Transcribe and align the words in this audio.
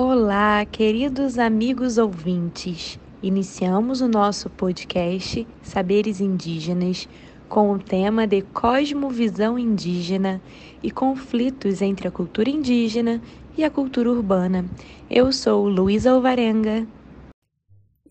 Olá, 0.00 0.64
queridos 0.64 1.40
amigos 1.40 1.98
ouvintes. 1.98 3.00
Iniciamos 3.20 4.00
o 4.00 4.06
nosso 4.06 4.48
podcast 4.48 5.44
Saberes 5.60 6.20
Indígenas 6.20 7.08
com 7.48 7.72
o 7.72 7.80
tema 7.80 8.24
de 8.24 8.42
cosmovisão 8.42 9.58
indígena 9.58 10.40
e 10.84 10.92
conflitos 10.92 11.82
entre 11.82 12.06
a 12.06 12.12
cultura 12.12 12.48
indígena 12.48 13.20
e 13.56 13.64
a 13.64 13.70
cultura 13.72 14.08
urbana. 14.08 14.64
Eu 15.10 15.32
sou 15.32 15.66
Luísa 15.68 16.12
Alvarenga. 16.12 16.86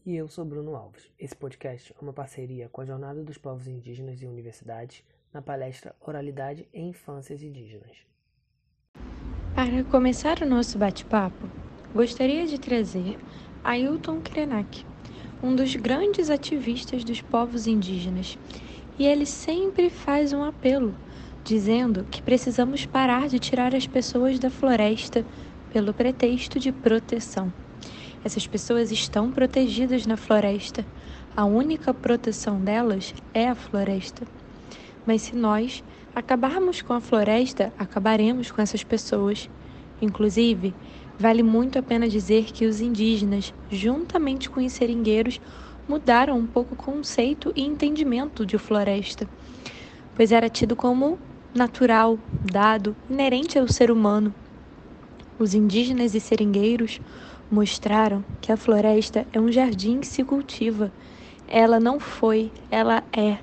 E 0.06 0.14
eu 0.14 0.28
sou 0.28 0.44
Bruno 0.44 0.76
Alves. 0.76 1.10
Esse 1.18 1.38
podcast 1.38 1.96
é 1.98 2.04
uma 2.04 2.12
parceria 2.12 2.68
com 2.68 2.82
a 2.82 2.86
Jornada 2.86 3.24
dos 3.24 3.38
Povos 3.38 3.66
Indígenas 3.66 4.22
e 4.22 4.28
Universidades 4.28 5.06
na 5.34 5.42
palestra 5.42 5.96
Oralidade 6.06 6.68
em 6.74 6.90
Infâncias 6.90 7.42
Indígenas. 7.42 8.06
Para 9.56 9.86
começar 9.86 10.42
o 10.42 10.46
nosso 10.46 10.78
bate-papo, 10.78 11.50
gostaria 11.98 12.46
de 12.46 12.60
trazer 12.60 13.18
Ailton 13.64 14.22
Krenak, 14.22 14.86
um 15.42 15.56
dos 15.56 15.76
grandes 15.76 16.30
ativistas 16.30 17.04
dos 17.04 17.22
povos 17.22 17.66
indígenas, 17.66 18.38
e 19.00 19.08
ele 19.08 19.26
sempre 19.26 19.90
faz 19.90 20.32
um 20.32 20.44
apelo, 20.44 20.94
dizendo 21.44 22.06
que 22.12 22.22
precisamos 22.22 22.86
parar 22.86 23.28
de 23.28 23.40
tirar 23.40 23.74
as 23.74 23.88
pessoas 23.88 24.38
da 24.38 24.52
floresta 24.52 25.26
pelo 25.74 25.92
pretexto 25.92 26.60
de 26.60 26.72
proteção. 26.72 27.52
Essas 28.24 28.46
pessoas 28.46 28.92
estão 28.92 29.32
protegidas 29.32 30.06
na 30.06 30.18
floresta. 30.18 30.86
A 31.36 31.46
única 31.46 31.96
proteção 31.96 32.60
delas 32.62 33.12
é 33.34 33.50
a 33.50 33.56
floresta. 33.56 34.28
Mas 35.04 35.24
se 35.24 35.36
nós 35.36 35.84
acabarmos 36.14 36.80
com 36.84 36.94
a 36.94 37.02
floresta, 37.02 37.74
acabaremos 37.76 38.52
com 38.52 38.62
essas 38.62 38.84
pessoas. 38.84 39.50
Inclusive, 40.00 40.76
vale 41.18 41.42
muito 41.42 41.80
a 41.80 41.84
pena 41.84 42.08
dizer 42.08 42.46
que 42.46 42.66
os 42.66 42.80
indígenas, 42.80 43.54
juntamente 43.70 44.50
com 44.50 44.64
os 44.64 44.74
seringueiros, 44.74 45.40
mudaram 45.88 46.38
um 46.38 46.46
pouco 46.46 46.74
o 46.74 46.78
conceito 46.78 47.52
e 47.56 47.64
entendimento 47.64 48.46
de 48.46 48.58
floresta, 48.58 49.28
pois 50.16 50.32
era 50.32 50.50
tido 50.50 50.76
como 50.76 51.18
natural, 51.56 52.20
dado, 52.52 52.96
inerente 53.10 53.58
ao 53.58 53.68
ser 53.68 53.90
humano. 53.90 54.34
Os 55.40 55.54
indígenas 55.54 56.14
e 56.14 56.20
seringueiros 56.20 57.00
mostraram 57.50 58.24
que 58.42 58.52
a 58.52 58.58
floresta 58.58 59.26
é 59.32 59.40
um 59.40 59.52
jardim 59.52 60.00
que 60.00 60.08
se 60.08 60.24
cultiva. 60.24 60.92
Ela 61.48 61.80
não 61.80 62.00
foi, 62.00 62.52
ela 62.70 63.04
é. 63.16 63.38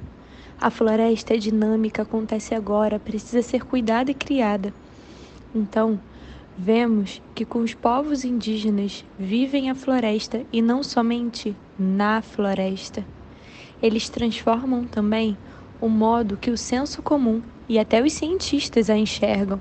A 0.60 0.70
floresta 0.70 1.34
é 1.34 1.36
dinâmica, 1.38 2.02
acontece 2.02 2.54
agora, 2.54 2.98
precisa 2.98 3.42
ser 3.42 3.64
cuidada 3.64 4.10
e 4.10 4.14
criada. 4.14 4.72
Então, 5.54 5.98
vemos 6.56 7.20
que 7.34 7.44
com 7.44 7.60
os 7.60 7.74
povos 7.74 8.24
indígenas 8.24 9.04
vivem 9.18 9.70
a 9.70 9.74
floresta 9.74 10.44
e 10.52 10.62
não 10.62 10.82
somente 10.82 11.54
na 11.78 12.22
floresta. 12.22 13.04
Eles 13.82 14.08
transformam 14.08 14.84
também 14.84 15.36
o 15.80 15.88
modo 15.88 16.36
que 16.36 16.50
o 16.50 16.56
senso 16.56 17.02
comum 17.02 17.42
e 17.68 17.78
até 17.78 18.02
os 18.02 18.12
cientistas 18.12 18.88
a 18.88 18.96
enxergam. 18.96 19.60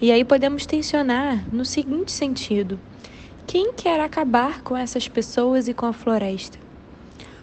E 0.00 0.12
aí 0.12 0.24
podemos 0.24 0.64
tensionar 0.64 1.44
no 1.52 1.64
seguinte 1.64 2.12
sentido: 2.12 2.78
quem 3.46 3.72
quer 3.72 4.00
acabar 4.00 4.62
com 4.62 4.76
essas 4.76 5.08
pessoas 5.08 5.68
e 5.68 5.74
com 5.74 5.86
a 5.86 5.92
floresta? 5.92 6.58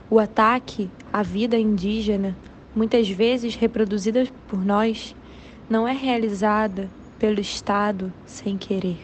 O 0.10 0.20
ataque 0.20 0.90
à 1.12 1.24
vida 1.24 1.58
indígena, 1.58 2.36
muitas 2.76 3.10
vezes 3.10 3.56
reproduzida 3.56 4.28
por 4.48 4.64
nós, 4.64 5.16
não 5.70 5.88
é 5.88 5.94
realizada 5.94 6.90
pelo 7.24 7.40
Estado 7.40 8.12
sem 8.26 8.58
querer. 8.58 9.00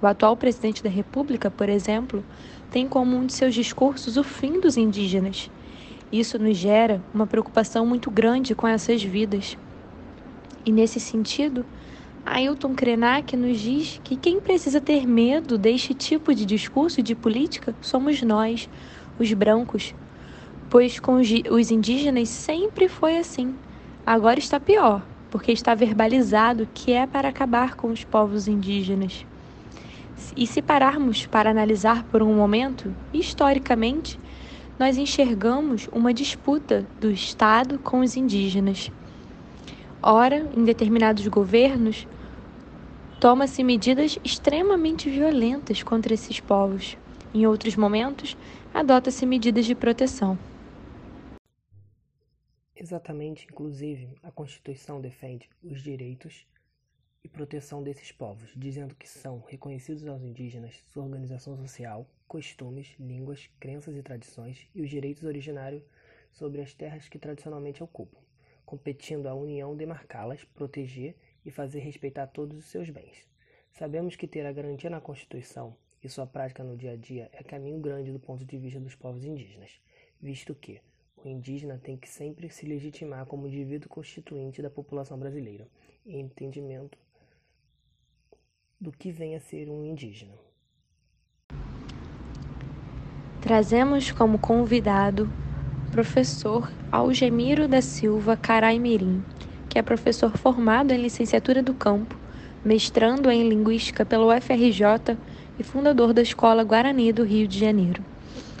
O 0.00 0.06
atual 0.06 0.34
presidente 0.38 0.82
da 0.82 0.88
República, 0.88 1.50
por 1.50 1.68
exemplo, 1.68 2.24
tem 2.70 2.88
como 2.88 3.14
um 3.14 3.26
de 3.26 3.34
seus 3.34 3.54
discursos 3.54 4.16
o 4.16 4.24
fim 4.24 4.58
dos 4.58 4.78
indígenas. 4.78 5.50
Isso 6.10 6.38
nos 6.38 6.56
gera 6.56 7.04
uma 7.12 7.26
preocupação 7.26 7.84
muito 7.84 8.10
grande 8.10 8.54
com 8.54 8.66
essas 8.66 9.02
vidas. 9.02 9.58
E 10.64 10.72
nesse 10.72 10.98
sentido, 10.98 11.62
Ailton 12.24 12.74
Krenak 12.74 13.36
nos 13.36 13.60
diz 13.60 14.00
que 14.02 14.16
quem 14.16 14.40
precisa 14.40 14.80
ter 14.80 15.06
medo 15.06 15.58
deste 15.58 15.92
tipo 15.92 16.34
de 16.34 16.46
discurso 16.46 17.00
e 17.00 17.02
de 17.02 17.14
política 17.14 17.76
somos 17.82 18.22
nós, 18.22 18.66
os 19.18 19.30
brancos, 19.34 19.94
pois 20.70 20.98
com 20.98 21.16
os 21.16 21.70
indígenas 21.70 22.30
sempre 22.30 22.88
foi 22.88 23.18
assim. 23.18 23.54
Agora 24.06 24.38
está 24.38 24.58
pior, 24.58 25.02
porque 25.30 25.52
está 25.52 25.74
verbalizado 25.74 26.68
que 26.72 26.92
é 26.92 27.06
para 27.06 27.28
acabar 27.28 27.74
com 27.74 27.88
os 27.88 28.04
povos 28.04 28.48
indígenas. 28.48 29.26
E 30.36 30.46
se 30.46 30.62
pararmos 30.62 31.26
para 31.26 31.50
analisar 31.50 32.04
por 32.04 32.22
um 32.22 32.34
momento, 32.34 32.94
historicamente, 33.12 34.18
nós 34.78 34.96
enxergamos 34.96 35.88
uma 35.92 36.12
disputa 36.12 36.86
do 37.00 37.10
Estado 37.10 37.78
com 37.78 38.00
os 38.00 38.16
indígenas. 38.16 38.90
Ora, 40.02 40.48
em 40.56 40.64
determinados 40.64 41.26
governos, 41.28 42.06
toma-se 43.18 43.64
medidas 43.64 44.18
extremamente 44.22 45.08
violentas 45.08 45.82
contra 45.82 46.14
esses 46.14 46.38
povos. 46.40 46.96
Em 47.34 47.46
outros 47.46 47.76
momentos, 47.76 48.36
adota-se 48.72 49.24
medidas 49.26 49.64
de 49.64 49.74
proteção. 49.74 50.38
Exatamente, 52.78 53.46
inclusive, 53.50 54.06
a 54.22 54.30
Constituição 54.30 55.00
defende 55.00 55.48
os 55.62 55.80
direitos 55.80 56.46
e 57.24 57.28
proteção 57.28 57.82
desses 57.82 58.12
povos, 58.12 58.52
dizendo 58.54 58.94
que 58.94 59.08
são 59.08 59.40
reconhecidos 59.40 60.06
aos 60.06 60.22
indígenas 60.22 60.84
sua 60.92 61.04
organização 61.04 61.56
social, 61.56 62.06
costumes, 62.28 62.94
línguas, 63.00 63.48
crenças 63.58 63.96
e 63.96 64.02
tradições 64.02 64.68
e 64.74 64.82
os 64.82 64.90
direitos 64.90 65.24
originários 65.24 65.82
sobre 66.30 66.60
as 66.60 66.74
terras 66.74 67.08
que 67.08 67.18
tradicionalmente 67.18 67.82
ocupam, 67.82 68.20
competindo 68.66 69.26
à 69.26 69.34
União 69.34 69.74
demarcá-las, 69.74 70.44
proteger 70.44 71.16
e 71.46 71.50
fazer 71.50 71.78
respeitar 71.78 72.26
todos 72.26 72.58
os 72.58 72.66
seus 72.66 72.90
bens. 72.90 73.26
Sabemos 73.72 74.16
que 74.16 74.28
ter 74.28 74.44
a 74.44 74.52
garantia 74.52 74.90
na 74.90 75.00
Constituição 75.00 75.74
e 76.04 76.10
sua 76.10 76.26
prática 76.26 76.62
no 76.62 76.76
dia 76.76 76.92
a 76.92 76.96
dia 76.96 77.30
é 77.32 77.42
caminho 77.42 77.80
grande 77.80 78.12
do 78.12 78.20
ponto 78.20 78.44
de 78.44 78.58
vista 78.58 78.78
dos 78.78 78.94
povos 78.94 79.24
indígenas, 79.24 79.80
visto 80.20 80.54
que 80.54 80.78
indígena 81.28 81.80
tem 81.82 81.96
que 81.96 82.08
sempre 82.08 82.48
se 82.48 82.66
legitimar 82.66 83.26
como 83.26 83.46
indivíduo 83.46 83.88
constituinte 83.88 84.62
da 84.62 84.70
população 84.70 85.18
brasileira, 85.18 85.68
em 86.04 86.20
entendimento 86.20 86.98
do 88.80 88.92
que 88.92 89.10
vem 89.10 89.34
a 89.34 89.40
ser 89.40 89.68
um 89.68 89.84
indígena. 89.84 90.34
Trazemos 93.40 94.10
como 94.10 94.38
convidado 94.38 95.30
professor 95.90 96.70
Algemiro 96.90 97.66
da 97.66 97.80
Silva 97.80 98.36
Caraimirim, 98.36 99.24
que 99.68 99.78
é 99.78 99.82
professor 99.82 100.36
formado 100.36 100.92
em 100.92 101.00
licenciatura 101.00 101.62
do 101.62 101.72
campo, 101.72 102.18
mestrando 102.64 103.30
em 103.30 103.48
linguística 103.48 104.04
pela 104.04 104.36
UFRJ 104.36 105.16
e 105.58 105.62
fundador 105.62 106.12
da 106.12 106.22
Escola 106.22 106.64
Guarani 106.64 107.12
do 107.12 107.24
Rio 107.24 107.46
de 107.46 107.58
Janeiro. 107.58 108.04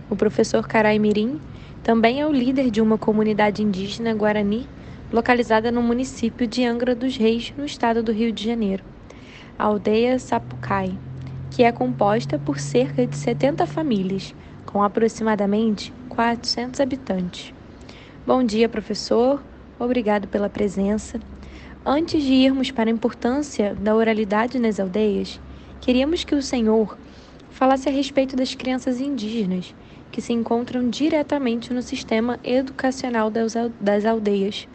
O 0.08 0.14
professor 0.14 0.66
Carai 0.66 0.98
Mirim 0.98 1.40
também 1.86 2.20
é 2.20 2.26
o 2.26 2.32
líder 2.32 2.68
de 2.68 2.80
uma 2.80 2.98
comunidade 2.98 3.62
indígena 3.62 4.12
guarani 4.12 4.68
localizada 5.12 5.70
no 5.70 5.80
município 5.80 6.44
de 6.44 6.64
Angra 6.64 6.96
dos 6.96 7.16
Reis, 7.16 7.54
no 7.56 7.64
estado 7.64 8.02
do 8.02 8.10
Rio 8.10 8.32
de 8.32 8.44
Janeiro, 8.44 8.82
a 9.56 9.66
aldeia 9.66 10.18
Sapucai, 10.18 10.98
que 11.48 11.62
é 11.62 11.70
composta 11.70 12.40
por 12.40 12.58
cerca 12.58 13.06
de 13.06 13.16
70 13.16 13.68
famílias, 13.68 14.34
com 14.64 14.82
aproximadamente 14.82 15.92
400 16.08 16.80
habitantes. 16.80 17.54
Bom 18.26 18.42
dia, 18.42 18.68
professor. 18.68 19.40
Obrigado 19.78 20.26
pela 20.26 20.50
presença. 20.50 21.20
Antes 21.84 22.20
de 22.20 22.32
irmos 22.32 22.72
para 22.72 22.90
a 22.90 22.92
importância 22.92 23.76
da 23.76 23.94
oralidade 23.94 24.58
nas 24.58 24.80
aldeias, 24.80 25.40
queríamos 25.80 26.24
que 26.24 26.34
o 26.34 26.42
Senhor 26.42 26.98
falasse 27.48 27.88
a 27.88 27.92
respeito 27.92 28.34
das 28.34 28.56
crianças 28.56 29.00
indígenas 29.00 29.72
que 30.16 30.22
se 30.22 30.32
encontram 30.32 30.88
diretamente 30.88 31.74
no 31.74 31.82
sistema 31.82 32.40
educacional 32.42 33.30
das 33.30 34.06
aldeias, 34.06 34.66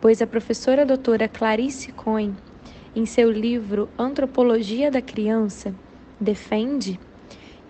pois 0.00 0.22
a 0.22 0.26
professora 0.26 0.86
doutora 0.86 1.28
Clarice 1.28 1.92
Cohen, 1.92 2.34
em 2.94 3.04
seu 3.04 3.30
livro 3.30 3.86
Antropologia 3.98 4.90
da 4.90 5.02
Criança, 5.02 5.74
defende 6.18 6.98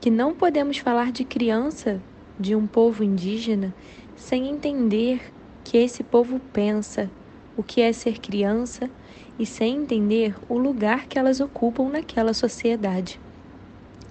que 0.00 0.12
não 0.12 0.32
podemos 0.32 0.78
falar 0.78 1.10
de 1.10 1.24
criança 1.24 2.00
de 2.38 2.54
um 2.54 2.68
povo 2.68 3.02
indígena 3.02 3.74
sem 4.14 4.48
entender 4.48 5.20
que 5.64 5.76
esse 5.76 6.04
povo 6.04 6.38
pensa, 6.52 7.10
o 7.56 7.64
que 7.64 7.80
é 7.80 7.92
ser 7.92 8.20
criança 8.20 8.88
e 9.36 9.44
sem 9.44 9.78
entender 9.78 10.36
o 10.48 10.56
lugar 10.56 11.08
que 11.08 11.18
elas 11.18 11.40
ocupam 11.40 11.88
naquela 11.88 12.32
sociedade. 12.32 13.18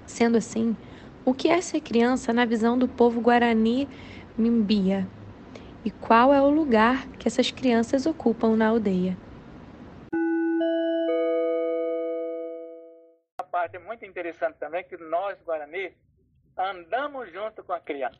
Sendo 0.06 0.38
assim, 0.38 0.76
o 1.26 1.34
que 1.34 1.50
é 1.50 1.60
ser 1.60 1.82
criança 1.82 2.32
na 2.32 2.46
visão 2.46 2.78
do 2.78 2.88
povo 2.88 3.20
guarani 3.20 3.90
Mimbia? 4.38 5.08
E 5.84 5.92
qual 5.92 6.34
é 6.34 6.42
o 6.42 6.50
lugar 6.50 7.08
que 7.18 7.28
essas 7.28 7.52
crianças 7.52 8.06
ocupam 8.06 8.56
na 8.56 8.68
aldeia? 8.68 9.18
parte 13.56 13.80
muito 13.80 14.06
interessante 14.06 14.58
também, 14.58 14.84
que 14.84 14.98
nós, 14.98 15.42
Guarani, 15.44 15.96
andamos 16.58 17.32
junto 17.32 17.64
com 17.64 17.72
a 17.72 17.80
criança. 17.80 18.20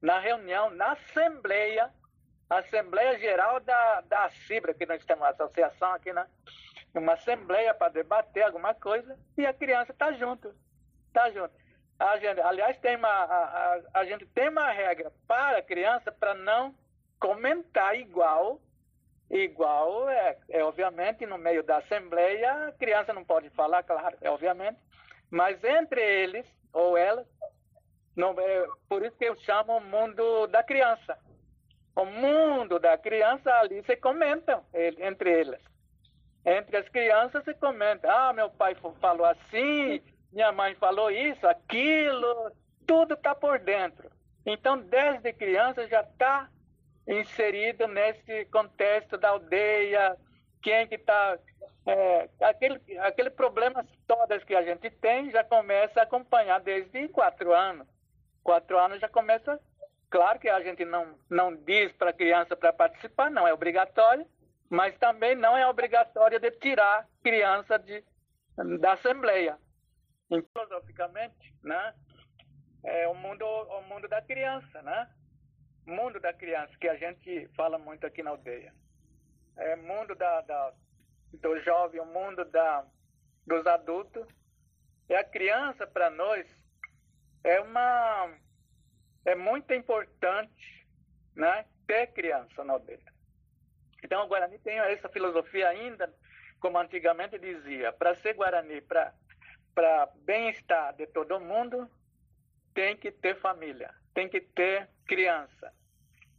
Na 0.00 0.18
reunião, 0.18 0.70
na 0.70 0.92
Assembleia, 0.92 1.90
Assembleia 2.48 3.18
Geral 3.18 3.60
da, 3.60 4.00
da 4.00 4.30
CIBRA, 4.30 4.72
que 4.72 4.86
nós 4.86 5.04
temos 5.04 5.22
uma 5.22 5.30
associação 5.30 5.92
aqui, 5.92 6.12
né? 6.14 6.26
Uma 6.94 7.12
assembleia 7.12 7.74
para 7.74 7.92
debater 7.92 8.44
alguma 8.44 8.72
coisa 8.72 9.18
e 9.36 9.44
a 9.44 9.52
criança 9.52 9.92
está 9.92 10.12
junto. 10.12 10.54
Está 11.08 11.30
junto. 11.30 11.54
A 11.98 12.18
gente, 12.18 12.40
aliás, 12.40 12.76
tem 12.78 12.96
uma, 12.96 13.08
a, 13.08 13.44
a, 13.44 13.80
a 13.94 14.04
gente 14.04 14.26
tem 14.26 14.48
uma 14.48 14.70
regra 14.70 15.12
para 15.26 15.58
a 15.58 15.62
criança 15.62 16.10
para 16.10 16.34
não 16.34 16.74
comentar 17.18 17.98
igual 17.98 18.60
igual 19.30 20.08
é, 20.10 20.36
é 20.50 20.62
obviamente 20.62 21.24
no 21.24 21.38
meio 21.38 21.62
da 21.62 21.78
assembleia 21.78 22.68
a 22.68 22.72
criança 22.72 23.10
não 23.14 23.24
pode 23.24 23.48
falar 23.50 23.82
claro 23.82 24.18
é 24.20 24.30
obviamente 24.30 24.78
mas 25.30 25.64
entre 25.64 26.02
eles 26.02 26.46
ou 26.74 26.94
elas 26.94 27.26
não, 28.16 28.30
é, 28.38 28.66
por 28.88 29.04
isso 29.04 29.16
que 29.16 29.24
eu 29.24 29.36
chamo 29.40 29.76
o 29.76 29.80
mundo 29.80 30.46
da 30.46 30.62
criança. 30.62 31.18
O 31.96 32.04
mundo 32.04 32.78
da 32.78 32.96
criança 32.96 33.52
ali 33.54 33.82
se 33.84 33.96
comentam 33.96 34.64
entre 34.72 35.40
elas 35.40 35.60
entre 36.44 36.76
as 36.76 36.88
crianças 36.90 37.42
se 37.44 37.54
comenta 37.54 38.12
ah 38.12 38.32
meu 38.32 38.50
pai 38.50 38.76
falou 39.00 39.24
assim 39.24 40.02
minha 40.34 40.52
mãe 40.52 40.74
falou 40.74 41.10
isso 41.10 41.46
aquilo 41.46 42.52
tudo 42.86 43.14
está 43.14 43.34
por 43.34 43.58
dentro 43.58 44.10
então 44.44 44.76
desde 44.78 45.32
criança 45.32 45.86
já 45.88 46.02
está 46.02 46.50
inserido 47.06 47.86
nesse 47.86 48.46
contexto 48.46 49.16
da 49.16 49.30
aldeia, 49.30 50.16
quem 50.62 50.86
que 50.86 50.96
está... 50.96 51.38
É, 51.86 52.30
aquele, 52.40 52.80
aquele 53.00 53.28
problemas 53.28 53.86
todas 54.06 54.42
que 54.42 54.54
a 54.54 54.62
gente 54.62 54.90
tem 54.90 55.30
já 55.30 55.44
começa 55.44 56.00
a 56.00 56.04
acompanhar 56.04 56.60
desde 56.60 57.08
quatro 57.08 57.52
anos. 57.52 57.86
Quatro 58.42 58.78
anos 58.78 59.00
já 59.00 59.08
começa... 59.08 59.60
Claro 60.08 60.38
que 60.38 60.48
a 60.48 60.60
gente 60.60 60.84
não, 60.84 61.18
não 61.28 61.54
diz 61.54 61.92
para 61.92 62.10
a 62.10 62.14
criança 62.14 62.56
para 62.56 62.72
participar, 62.72 63.30
não 63.30 63.48
é 63.48 63.52
obrigatório, 63.52 64.24
mas 64.70 64.96
também 64.96 65.34
não 65.34 65.56
é 65.56 65.66
obrigatório 65.66 66.38
de 66.38 66.50
tirar 66.52 67.06
criança 67.22 67.78
de, 67.78 68.02
da 68.78 68.92
Assembleia. 68.92 69.58
Filosoficamente, 70.28 71.54
né, 71.62 71.94
é 72.82 73.08
o 73.08 73.14
mundo, 73.14 73.44
o 73.44 73.82
mundo 73.82 74.08
da 74.08 74.20
criança, 74.22 74.82
né? 74.82 75.08
mundo 75.86 76.18
da 76.20 76.32
criança, 76.32 76.76
que 76.78 76.88
a 76.88 76.96
gente 76.96 77.48
fala 77.54 77.78
muito 77.78 78.06
aqui 78.06 78.22
na 78.22 78.30
aldeia. 78.30 78.74
É 79.56 79.76
mundo 79.76 80.14
da, 80.14 80.40
da 80.42 80.72
do 81.34 81.60
jovem, 81.60 82.00
o 82.00 82.06
mundo 82.06 82.44
da, 82.44 82.84
dos 83.46 83.66
adultos. 83.66 84.26
E 85.08 85.14
a 85.14 85.24
criança, 85.24 85.86
para 85.86 86.10
nós, 86.10 86.46
é 87.42 87.60
uma 87.60 88.30
é 89.26 89.34
muito 89.34 89.72
importante 89.72 90.86
né, 91.34 91.64
ter 91.86 92.08
criança 92.08 92.64
na 92.64 92.74
aldeia. 92.74 93.12
Então, 94.02 94.24
o 94.24 94.28
Guarani 94.28 94.58
tem 94.58 94.78
essa 94.78 95.08
filosofia 95.08 95.68
ainda, 95.68 96.12
como 96.60 96.78
antigamente 96.78 97.38
dizia, 97.38 97.92
para 97.92 98.14
ser 98.16 98.34
Guarani, 98.34 98.82
para 98.82 99.14
bem-estar 100.24 100.94
de 100.94 101.06
todo 101.06 101.40
mundo, 101.40 101.90
tem 102.74 102.96
que 102.96 103.10
ter 103.10 103.38
família, 103.40 103.94
tem 104.12 104.28
que 104.28 104.40
ter 104.40 104.88
criança. 105.06 105.72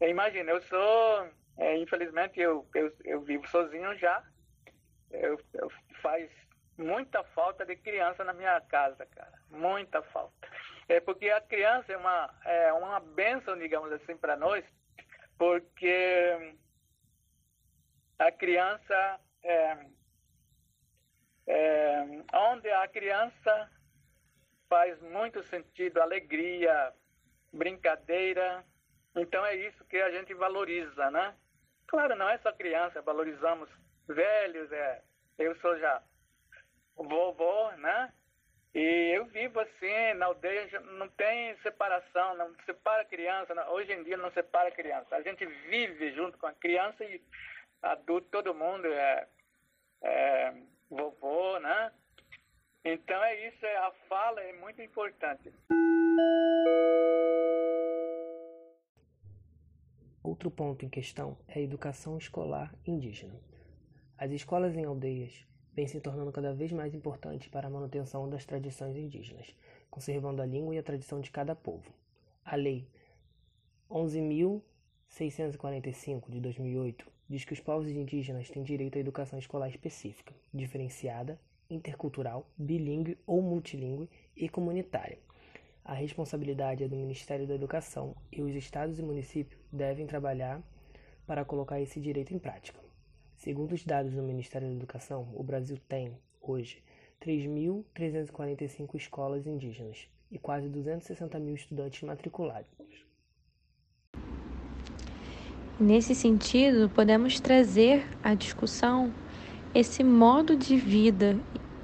Imagina, 0.01 0.51
eu 0.51 0.61
sou, 0.61 1.29
é, 1.57 1.77
infelizmente, 1.77 2.39
eu, 2.39 2.67
eu, 2.73 2.93
eu, 3.03 3.21
vivo 3.21 3.47
sozinho 3.47 3.97
já. 3.97 4.23
Eu, 5.09 5.39
eu, 5.53 5.71
faz 6.01 6.29
muita 6.77 7.23
falta 7.23 7.65
de 7.65 7.75
criança 7.77 8.23
na 8.23 8.33
minha 8.33 8.59
casa, 8.61 9.05
cara. 9.05 9.33
Muita 9.49 10.01
falta. 10.01 10.47
É 10.87 10.99
porque 10.99 11.29
a 11.29 11.41
criança 11.41 11.93
é 11.93 11.97
uma, 11.97 12.33
é 12.45 12.73
uma 12.73 12.99
benção, 12.99 13.57
digamos 13.57 13.91
assim, 13.93 14.17
para 14.17 14.35
nós, 14.35 14.63
porque 15.37 16.55
a 18.19 18.31
criança 18.31 19.19
é, 19.43 19.77
é, 21.47 22.03
onde 22.33 22.69
a 22.69 22.87
criança 22.87 23.69
faz 24.67 24.99
muito 25.01 25.43
sentido 25.43 26.01
alegria, 26.01 26.93
brincadeira, 27.53 28.63
então 29.15 29.45
é 29.45 29.55
isso 29.55 29.83
que 29.85 29.97
a 29.97 30.11
gente 30.11 30.33
valoriza, 30.33 31.09
né? 31.11 31.35
Claro, 31.87 32.15
não 32.15 32.27
é 32.27 32.37
só 32.39 32.51
criança, 32.51 33.01
valorizamos 33.01 33.69
velhos, 34.07 34.71
é, 34.71 35.01
eu 35.37 35.55
sou 35.57 35.77
já 35.77 36.01
vovô, 36.95 37.71
né? 37.73 38.11
E 38.73 39.13
eu 39.15 39.25
vivo 39.25 39.59
assim, 39.61 40.13
na 40.15 40.25
aldeia 40.25 40.67
não 40.81 41.07
tem 41.09 41.55
separação, 41.59 42.35
não 42.35 42.53
separa 42.65 43.05
criança, 43.05 43.53
hoje 43.69 43.93
em 43.93 44.03
dia 44.03 44.17
não 44.17 44.29
separa 44.31 44.69
criança. 44.71 45.15
A 45.15 45.21
gente 45.21 45.45
vive 45.45 46.11
junto 46.11 46.37
com 46.37 46.47
a 46.47 46.53
criança 46.53 47.05
e 47.05 47.21
adulto, 47.81 48.27
todo 48.29 48.53
mundo 48.53 48.87
é, 48.87 49.27
é 50.03 50.53
vovô, 50.89 51.59
né? 51.59 51.91
Então 52.83 53.23
é 53.23 53.47
isso, 53.47 53.63
é, 53.65 53.77
a 53.77 53.91
fala 54.07 54.41
é 54.41 54.53
muito 54.53 54.81
importante. 54.81 55.53
Outro 60.23 60.49
ponto 60.49 60.83
em 60.85 60.89
questão 60.89 61.37
é 61.47 61.59
a 61.59 61.61
educação 61.61 62.17
escolar 62.17 62.73
indígena. 62.85 63.39
As 64.17 64.31
escolas 64.31 64.75
em 64.75 64.85
aldeias 64.85 65.45
vêm 65.73 65.87
se 65.87 65.99
tornando 65.99 66.31
cada 66.31 66.53
vez 66.53 66.71
mais 66.71 66.95
importantes 66.95 67.47
para 67.47 67.67
a 67.67 67.69
manutenção 67.69 68.29
das 68.29 68.45
tradições 68.45 68.95
indígenas, 68.95 69.53
conservando 69.89 70.41
a 70.41 70.45
língua 70.45 70.73
e 70.73 70.79
a 70.79 70.83
tradição 70.83 71.19
de 71.21 71.29
cada 71.29 71.55
povo. 71.55 71.93
A 72.43 72.55
Lei 72.55 72.87
11.645 73.89 76.29
de 76.29 76.39
2008 76.39 77.14
diz 77.29 77.45
que 77.45 77.53
os 77.53 77.59
povos 77.59 77.89
indígenas 77.89 78.49
têm 78.49 78.63
direito 78.63 78.97
à 78.97 79.01
educação 79.01 79.39
escolar 79.39 79.69
específica, 79.69 80.33
diferenciada, 80.53 81.39
intercultural, 81.69 82.47
bilíngue 82.57 83.17
ou 83.25 83.41
multilíngue 83.41 84.09
e 84.35 84.47
comunitária 84.47 85.17
a 85.85 85.93
responsabilidade 85.93 86.83
é 86.83 86.87
do 86.87 86.95
Ministério 86.95 87.45
da 87.45 87.53
Educação 87.53 88.15
e 88.31 88.41
os 88.41 88.55
estados 88.55 88.97
e 88.97 89.03
municípios 89.03 89.61
devem 89.71 90.07
trabalhar 90.07 90.59
para 91.27 91.45
colocar 91.45 91.79
esse 91.79 92.01
direito 92.01 92.33
em 92.33 92.39
prática. 92.39 92.79
Segundo 93.35 93.73
os 93.73 93.85
dados 93.85 94.15
do 94.15 94.23
Ministério 94.23 94.67
da 94.67 94.73
Educação, 94.73 95.31
o 95.35 95.43
Brasil 95.43 95.77
tem, 95.87 96.17
hoje, 96.41 96.81
3.345 97.21 98.95
escolas 98.95 99.45
indígenas 99.45 100.09
e 100.31 100.39
quase 100.39 100.69
260 100.69 101.39
mil 101.39 101.53
estudantes 101.53 102.01
matriculados. 102.01 102.74
Nesse 105.79 106.15
sentido, 106.15 106.89
podemos 106.89 107.39
trazer 107.41 108.05
à 108.23 108.33
discussão 108.33 109.13
esse 109.73 110.05
modo 110.05 110.55
de 110.55 110.77
vida 110.77 111.37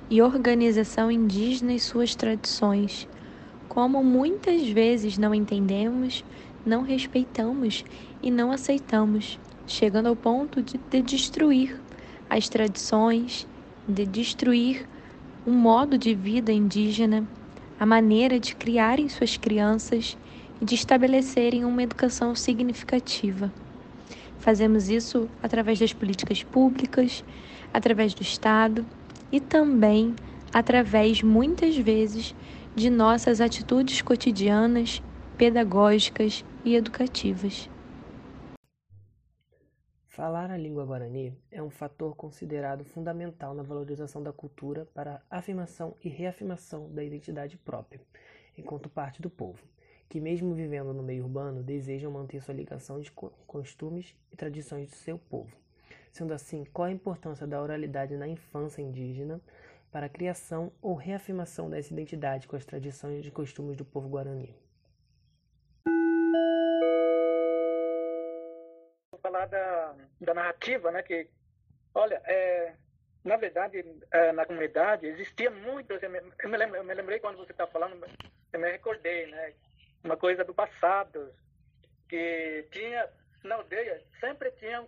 e 0.10 0.21
organização 0.21 1.12
indígena 1.12 1.74
e 1.74 1.79
suas 1.79 2.15
tradições 2.15 3.07
como 3.67 4.03
muitas 4.03 4.67
vezes 4.69 5.17
não 5.17 5.33
entendemos, 5.33 6.25
não 6.65 6.83
respeitamos 6.83 7.86
e 8.21 8.31
não 8.31 8.51
aceitamos, 8.51 9.39
chegando 9.65 10.07
ao 10.07 10.15
ponto 10.15 10.62
de, 10.62 10.77
de 10.89 11.01
destruir 11.01 11.81
as 12.29 12.50
tradições, 12.50 13.48
de 13.88 14.05
destruir 14.05 14.88
o 15.45 15.51
modo 15.51 15.98
de 15.98 16.13
vida 16.13 16.51
indígena, 16.51 17.25
a 17.79 17.86
maneira 17.86 18.39
de 18.39 18.55
criarem 18.55 19.07
suas 19.10 19.38
crianças 19.38 20.17
e 20.62 20.65
de 20.65 20.75
estabelecerem 20.75 21.63
uma 21.63 21.83
educação 21.83 22.36
significativa. 22.36 23.51
Fazemos 24.41 24.89
isso 24.89 25.29
através 25.41 25.77
das 25.77 25.93
políticas 25.93 26.41
públicas, 26.41 27.24
através 27.71 28.15
do 28.15 28.24
Estado 28.24 28.83
e 29.31 29.39
também 29.39 30.15
através, 30.51 31.21
muitas 31.21 31.77
vezes, 31.77 32.36
de 32.75 32.89
nossas 32.89 33.39
atitudes 33.39 34.01
cotidianas, 34.01 35.01
pedagógicas 35.38 36.43
e 36.65 36.75
educativas. 36.75 37.69
Falar 40.07 40.50
a 40.50 40.57
língua 40.57 40.86
guarani 40.86 41.38
é 41.51 41.62
um 41.62 41.69
fator 41.69 42.15
considerado 42.15 42.83
fundamental 42.83 43.53
na 43.53 43.62
valorização 43.62 44.24
da 44.24 44.33
cultura 44.33 44.88
para 44.91 45.21
a 45.29 45.38
afirmação 45.38 45.95
e 46.03 46.10
reafirmação 46.10 46.91
da 46.91 47.03
identidade 47.03 47.57
própria, 47.57 48.01
enquanto 48.57 48.89
parte 48.89 49.21
do 49.21 49.29
povo, 49.29 49.63
que, 50.12 50.20
mesmo 50.20 50.53
vivendo 50.53 50.94
no 50.94 51.01
meio 51.01 51.24
urbano, 51.24 51.63
desejam 51.63 52.12
manter 52.12 52.41
sua 52.41 52.53
ligação 52.53 53.00
de 53.00 53.10
costumes 53.48 54.13
e 54.30 54.36
tradições 54.36 54.89
do 54.89 54.96
seu 54.98 55.18
povo. 55.18 55.56
Sendo 56.12 56.34
assim, 56.34 56.65
qual 56.65 56.89
a 56.89 56.91
importância 56.91 57.48
da 57.48 57.62
oralidade 57.62 58.18
na 58.18 58.27
infância 58.27 58.82
indígena 58.82 59.39
para 59.89 60.08
a 60.08 60.10
criação 60.10 60.70
ou 60.82 60.96
reafirmação 60.96 61.70
dessa 61.70 61.94
identidade 61.94 62.46
com 62.46 62.58
as 62.58 62.65
tradições 62.65 63.25
e 63.25 63.32
costumes 63.32 63.77
do 63.77 63.86
povo 63.86 64.10
guarani. 64.10 64.53
Vou 69.12 69.20
falar 69.22 69.46
da, 69.46 69.96
da 70.20 70.34
narrativa, 70.34 70.91
né? 70.91 71.01
Que, 71.03 71.30
olha, 71.96 72.22
é, 72.25 72.75
na 73.24 73.38
verdade, 73.38 73.82
é, 74.12 74.34
na 74.34 74.46
comunidade 74.46 75.06
existia 75.06 75.50
muito. 75.50 75.94
Eu 75.94 76.10
me, 76.10 76.58
lembrei, 76.58 76.82
eu 76.82 76.84
me 76.84 76.94
lembrei 76.94 77.20
quando 77.22 77.38
você 77.38 77.53
está 77.53 77.65
falando, 77.65 78.06
eu 78.51 78.60
me 78.60 78.72
recordei, 78.72 79.27
né? 79.27 79.53
Uma 80.03 80.17
coisa 80.17 80.43
do 80.43 80.53
passado, 80.53 81.34
que 82.10 82.67
tinha, 82.72 83.10
na 83.43 83.55
aldeia, 83.55 84.03
sempre 84.20 84.51
tinha 84.51 84.86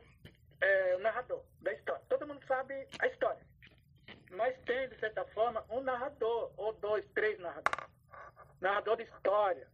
é, 0.59 0.95
o 0.95 0.99
narrador 0.99 1.43
da 1.61 1.71
história. 1.73 2.01
Todo 2.09 2.27
mundo 2.27 2.43
sabe 2.47 2.87
a 2.99 3.07
história. 3.07 3.41
Mas 4.31 4.57
tem, 4.65 4.89
de 4.89 4.99
certa 4.99 5.23
forma, 5.25 5.63
um 5.69 5.81
narrador, 5.81 6.51
ou 6.57 6.73
dois, 6.73 7.05
três 7.13 7.39
narradores. 7.39 7.89
Narrador 8.59 8.97
de 8.97 9.03
história. 9.03 9.67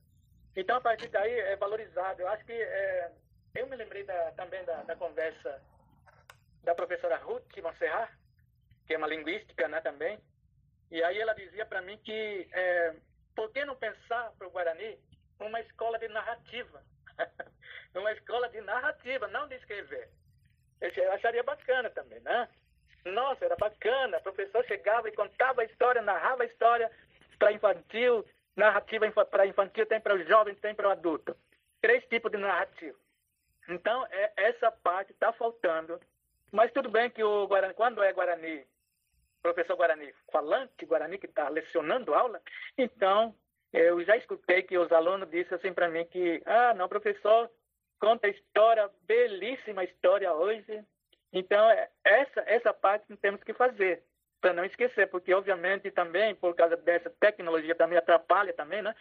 Então, 0.55 0.77
a 0.77 0.81
partir 0.81 1.07
daí, 1.07 1.31
é 1.31 1.55
valorizado. 1.55 2.21
Eu 2.21 2.27
acho 2.27 2.43
que. 2.45 2.53
É, 2.53 3.11
eu 3.55 3.67
me 3.67 3.75
lembrei 3.75 4.03
da, 4.03 4.31
também 4.33 4.63
da, 4.65 4.83
da, 4.83 4.95
conversa 4.95 5.61
da 6.63 6.75
professora 6.75 7.17
Ruth 7.17 7.57
Monserrat, 7.63 8.11
que 8.85 8.93
é 8.93 8.97
uma 8.97 9.07
linguística 9.07 9.67
né, 9.67 9.81
também. 9.81 10.19
E 10.91 11.01
aí 11.03 11.19
ela 11.19 11.33
dizia 11.33 11.65
para 11.65 11.81
mim 11.81 11.97
que 12.03 12.47
é, 12.51 12.95
por 13.35 13.51
que 13.51 13.63
não 13.65 13.75
pensar 13.75 14.31
para 14.37 14.47
o 14.47 14.51
Guarani 14.51 14.99
uma 15.39 15.59
escola 15.61 15.97
de 15.99 16.07
narrativa? 16.07 16.83
uma 17.95 18.11
escola 18.11 18.49
de 18.49 18.61
narrativa, 18.61 19.27
não 19.27 19.47
de 19.47 19.55
escrever. 19.55 20.09
Eu 20.81 21.11
acharia 21.13 21.43
bacana 21.43 21.89
também, 21.89 22.19
né? 22.21 22.47
Nossa, 23.05 23.45
era 23.45 23.55
bacana. 23.55 24.17
O 24.17 24.21
professor 24.23 24.65
chegava 24.65 25.09
e 25.09 25.15
contava 25.15 25.61
a 25.61 25.65
história, 25.65 26.01
narrava 26.01 26.43
a 26.43 26.45
história 26.45 26.91
para 27.37 27.51
infantil, 27.51 28.25
narrativa 28.55 29.09
para 29.25 29.47
infantil, 29.47 29.85
tem 29.85 29.99
para 29.99 30.15
o 30.15 30.23
jovem, 30.23 30.55
tem 30.55 30.75
para 30.75 30.87
o 30.87 30.91
adulto. 30.91 31.35
Três 31.81 32.05
tipos 32.07 32.31
de 32.31 32.37
narrativa. 32.37 32.97
Então, 33.67 34.05
é, 34.09 34.33
essa 34.37 34.71
parte 34.71 35.11
está 35.11 35.31
faltando. 35.33 35.99
Mas 36.51 36.71
tudo 36.71 36.89
bem 36.89 37.09
que 37.09 37.23
o 37.23 37.47
Guarani, 37.47 37.73
quando 37.73 38.01
é 38.01 38.11
Guarani, 38.11 38.65
professor 39.41 39.75
Guarani 39.75 40.13
falante, 40.31 40.85
Guarani 40.85 41.17
que 41.17 41.27
está 41.27 41.47
lecionando 41.47 42.13
aula, 42.13 42.41
então 42.77 43.35
eu 43.71 44.03
já 44.03 44.17
escutei 44.17 44.63
que 44.63 44.77
os 44.77 44.91
alunos 44.91 45.29
disseram 45.29 45.57
assim 45.57 45.73
para 45.73 45.89
mim 45.89 46.05
que, 46.05 46.41
ah, 46.45 46.73
não, 46.73 46.89
professor, 46.89 47.49
conta 47.99 48.27
história, 48.27 48.89
belíssima 49.03 49.83
história 49.83 50.33
hoje. 50.33 50.83
Então, 51.31 51.69
é, 51.69 51.89
essa, 52.03 52.41
essa 52.47 52.73
parte 52.73 53.15
temos 53.17 53.43
que 53.43 53.53
fazer, 53.53 54.03
para 54.41 54.53
não 54.53 54.65
esquecer, 54.65 55.07
porque, 55.07 55.33
obviamente, 55.33 55.91
também, 55.91 56.33
por 56.33 56.55
causa 56.55 56.75
dessa 56.77 57.09
tecnologia, 57.09 57.75
também 57.75 57.97
atrapalha 57.97 58.53
também, 58.53 58.81
né? 58.81 58.95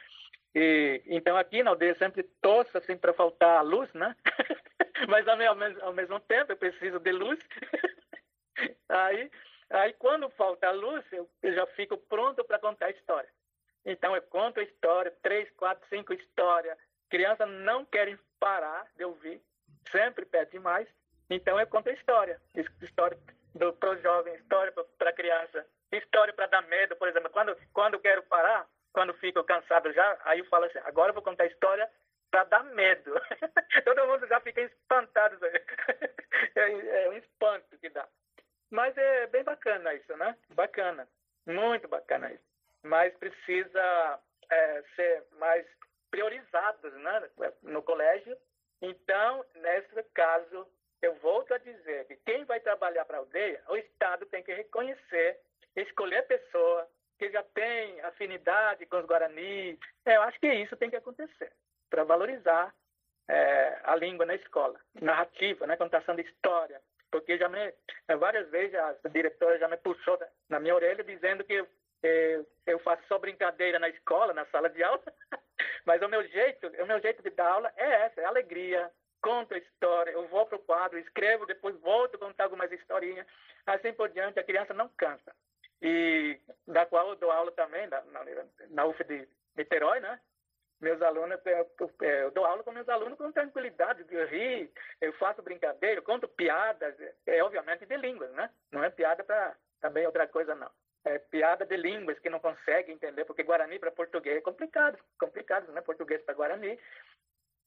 E, 0.55 1.03
então, 1.07 1.37
aqui 1.37 1.63
na 1.63 1.71
aldeia 1.71 1.95
sempre 1.95 2.23
torço, 2.43 2.77
assim, 2.77 2.97
para 2.97 3.15
faltar 3.15 3.59
a 3.59 3.63
luz, 3.63 3.93
né? 3.95 4.15
Mas, 5.09 5.27
ao 5.27 5.37
mesmo, 5.37 5.83
ao 5.83 5.93
mesmo 5.93 6.21
tempo, 6.21 6.53
eu 6.53 6.57
preciso 6.57 6.99
de 6.99 7.13
luz. 7.13 7.39
aí, 8.89 9.31
aí, 9.71 9.93
quando 9.95 10.29
falta 10.31 10.69
a 10.69 10.73
luz, 10.73 11.05
eu, 11.13 11.31
eu 11.43 11.55
já 11.55 11.67
fico 11.69 11.97
pronto 11.97 12.45
para 12.45 12.59
contar 12.59 12.87
a 12.87 12.91
história. 12.91 13.31
Então, 13.91 14.15
eu 14.15 14.23
conto 14.23 14.61
a 14.61 14.63
história, 14.63 15.13
três, 15.23 15.51
quatro, 15.57 15.85
cinco 15.89 16.13
histórias, 16.13 16.77
Crianças 17.09 17.49
não 17.49 17.85
querem 17.87 18.19
parar 18.39 18.87
de 18.97 19.05
ouvir, 19.05 19.41
sempre 19.91 20.27
pedem 20.27 20.61
mais. 20.61 20.87
Então 21.31 21.59
eu 21.59 21.67
conto 21.67 21.89
a 21.89 21.93
história. 21.93 22.41
História 22.83 23.19
para 23.81 23.91
o 23.91 23.97
jovem, 23.99 24.35
história 24.35 24.73
para 24.73 25.11
a 25.11 25.13
criança, 25.13 25.67
história 25.91 26.33
para 26.33 26.47
dar 26.47 26.63
medo, 26.63 26.97
por 26.97 27.09
exemplo. 27.09 27.31
Quando, 27.31 27.57
quando 27.73 27.99
quero 27.99 28.23
parar, 28.25 28.67
quando 28.93 29.15
fico 29.15 29.43
cansado 29.45 29.93
já, 29.93 30.19
aí 30.25 30.41
eu 30.41 30.45
falo 30.47 30.67
assim, 30.67 30.79
agora 30.85 31.11
eu 31.11 31.15
vou 31.15 31.23
contar 31.23 31.45
a 31.45 31.49
história 31.49 31.91
para 32.31 32.45
dar 32.45 32.63
medo. 32.65 33.15
Todo 33.85 34.07
mundo 34.07 34.27
já 34.27 34.41
fica 34.41 34.61
espantado. 34.61 35.39
é, 36.55 37.05
é 37.05 37.09
um 37.09 37.15
espanto 37.15 37.79
que 37.79 37.89
dá. 37.89 38.07
Mas 38.71 38.97
é 38.99 39.27
bem 39.29 39.45
bacana 39.45 39.95
isso, 39.95 40.15
né? 40.19 40.37
Bacana. 40.51 41.09
Muito 41.47 41.89
bacana 41.89 42.31
isso. 42.31 42.58
Mas 42.83 43.15
precisa 43.19 44.21
é, 44.51 44.83
ser 44.95 45.25
mais 45.39 45.67
priorizados 46.11 46.93
né, 46.95 47.31
no 47.63 47.83
colégio. 47.83 48.37
Então, 48.81 49.45
nesse 49.57 50.03
caso, 50.15 50.67
eu 51.03 51.15
volto 51.17 51.53
a 51.55 51.59
dizer 51.59 52.07
que 52.07 52.17
quem 52.27 52.45
vai 52.45 52.61
trabalhar 52.61 53.05
para 53.05 53.19
a 53.19 53.21
aldeia, 53.21 53.63
o 53.69 53.77
Estado 53.77 54.27
tem 54.27 54.43
que 54.43 54.53
reconhecer, 54.53 55.41
escolher 55.77 56.27
pessoa 56.27 56.89
que 57.19 57.31
já 57.31 57.43
tem 57.43 58.01
afinidade 58.03 58.87
com 58.87 58.99
os 58.99 59.07
Guarani. 59.07 59.79
É, 60.05 60.17
eu 60.17 60.23
acho 60.23 60.39
que 60.39 60.53
isso 60.53 60.77
tem 60.77 60.89
que 60.89 60.97
acontecer 60.97 61.53
para 61.91 62.05
valorizar 62.05 62.73
é, 63.29 63.81
a 63.85 63.97
língua 63.97 64.25
na 64.25 64.35
escola, 64.35 64.81
narrativa, 65.01 65.67
né, 65.67 65.77
contação 65.77 66.15
de 66.15 66.23
história. 66.23 66.81
Porque 67.11 67.39
já 67.39 67.49
me, 67.49 67.73
várias 68.19 68.49
vezes 68.51 68.75
a 68.75 69.09
diretora 69.09 69.59
já 69.59 69.67
me 69.67 69.77
puxou 69.79 70.19
na 70.49 70.61
minha 70.61 70.75
orelha 70.75 71.03
dizendo 71.03 71.43
que 71.43 71.55
eu, 71.55 71.67
eu 72.03 72.47
faço 72.79 73.03
só 73.09 73.19
brincadeira 73.19 73.79
na 73.79 73.89
escola, 73.89 74.35
na 74.35 74.45
sala 74.47 74.69
de 74.69 74.83
aula, 74.83 75.01
mas 75.87 76.03
o 76.03 76.09
meu 76.09 76.27
jeito, 76.27 76.67
o 76.67 76.87
meu 76.87 77.01
jeito 77.01 77.23
de 77.23 77.31
dar 77.31 77.53
aula 77.53 77.73
é 77.77 78.05
essa, 78.05 78.21
é 78.21 78.25
alegria, 78.25 78.91
conto 79.23 79.55
a 79.55 79.59
história, 79.59 80.11
eu 80.11 80.27
vou 80.29 80.45
para 80.47 80.57
o 80.57 80.63
quadro, 80.63 80.99
escrevo, 80.99 81.47
depois 81.47 81.75
volto 81.81 82.17
a 82.17 82.19
contar 82.19 82.45
algumas 82.45 82.71
historinhas, 82.71 83.27
assim 83.67 83.93
por 83.93 84.09
diante, 84.11 84.39
a 84.39 84.45
criança 84.45 84.75
não 84.75 84.89
cansa. 84.91 85.35
E 85.81 86.39
da 86.67 86.85
qual 86.85 87.09
eu 87.09 87.17
dou 87.17 87.31
aula 87.31 87.53
também, 87.53 87.87
na, 87.87 88.03
na, 88.03 88.25
na 88.69 88.85
UF 88.85 89.03
de 89.05 89.29
Niterói, 89.57 90.01
né? 90.01 90.21
Meus 90.81 91.01
alunos, 91.03 91.41
eu, 91.45 91.71
eu, 92.01 92.31
dou 92.33 92.45
aula 92.45 92.63
com 92.63 92.71
meus 92.71 92.89
alunos 92.89 93.19
com 93.19 93.33
tranquilidade, 93.33 94.05
eu 94.11 94.27
rio, 94.27 94.71
eu 95.01 95.13
faço 95.15 95.43
brincadeira, 95.43 96.01
eu 96.01 96.05
conto 96.05 96.29
piadas, 96.29 96.95
é 97.27 97.43
obviamente 97.43 97.87
de 97.87 97.97
línguas, 97.97 98.31
né? 98.33 98.51
Não 98.71 98.85
é 98.85 98.91
piada 98.91 99.25
para 99.25 99.57
também 99.81 100.07
outra 100.07 100.27
coisa, 100.29 100.55
não 100.55 100.71
é, 101.09 101.19
piada 101.19 101.65
de 101.65 101.77
línguas 101.77 102.19
que 102.19 102.29
não 102.29 102.39
consegue 102.39 102.93
entender, 102.93 103.25
porque 103.25 103.43
Guarani 103.43 103.79
para 103.79 103.91
português 103.91 104.37
é 104.37 104.41
complicado, 104.41 104.99
complicado, 105.19 105.73
né? 105.73 105.81
Português 105.81 106.23
para 106.23 106.35
Guarani. 106.35 106.79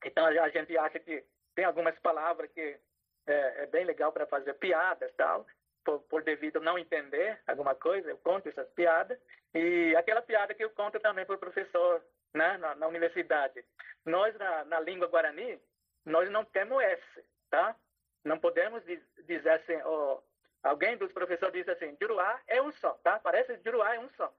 Então 0.06 0.26
a 0.26 0.50
gente 0.50 0.78
acha 0.78 1.00
que 1.00 1.24
tem 1.56 1.66
algumas 1.66 1.98
palavras 2.00 2.50
que 2.52 2.80
é, 3.28 3.64
é 3.64 3.66
bem 3.68 3.86
legal 3.86 4.12
para 4.12 4.28
fazer 4.28 4.54
piadas 4.56 5.12
tal, 5.16 5.46
por, 5.84 6.00
por, 6.04 6.24
devido 6.24 6.60
não 6.60 6.78
entender 6.78 7.40
alguma 7.48 7.74
coisa, 7.74 8.10
eu 8.10 8.18
conto 8.18 8.48
essas 8.50 8.70
piadas. 8.72 9.18
E 9.54 9.96
aquela 9.96 10.22
piada 10.22 10.54
que 10.54 10.64
eu 10.64 10.70
conto 10.70 11.00
também 11.00 11.26
para 11.26 11.36
o 11.36 11.40
professor 11.40 12.04
né, 12.34 12.58
na, 12.58 12.76
na, 12.76 12.88
universidade. 12.88 13.64
Nós, 14.06 14.36
na, 14.38 14.66
na, 14.66 14.80
língua 14.80 15.08
guarani, 15.08 15.60
nós 16.06 16.30
não 16.30 16.46
temos 16.46 16.82
S, 16.84 17.26
tá? 17.50 17.76
Não 18.24 18.40
podemos 18.40 18.84
dizer 19.26 19.50
assim, 19.50 19.76
oh, 19.84 20.22
Alguém 20.64 20.96
dos 20.98 21.12
professores 21.12 21.54
disse 21.54 21.72
assim, 21.72 21.98
Juruá 22.00 22.40
é 22.48 22.62
um 22.62 22.72
só, 22.74 22.94
tá? 23.04 23.20
Parece 23.20 23.58
que 23.58 23.64
Juruá 23.64 23.96
é 23.96 24.00
um 24.00 24.10
só. 24.12 24.32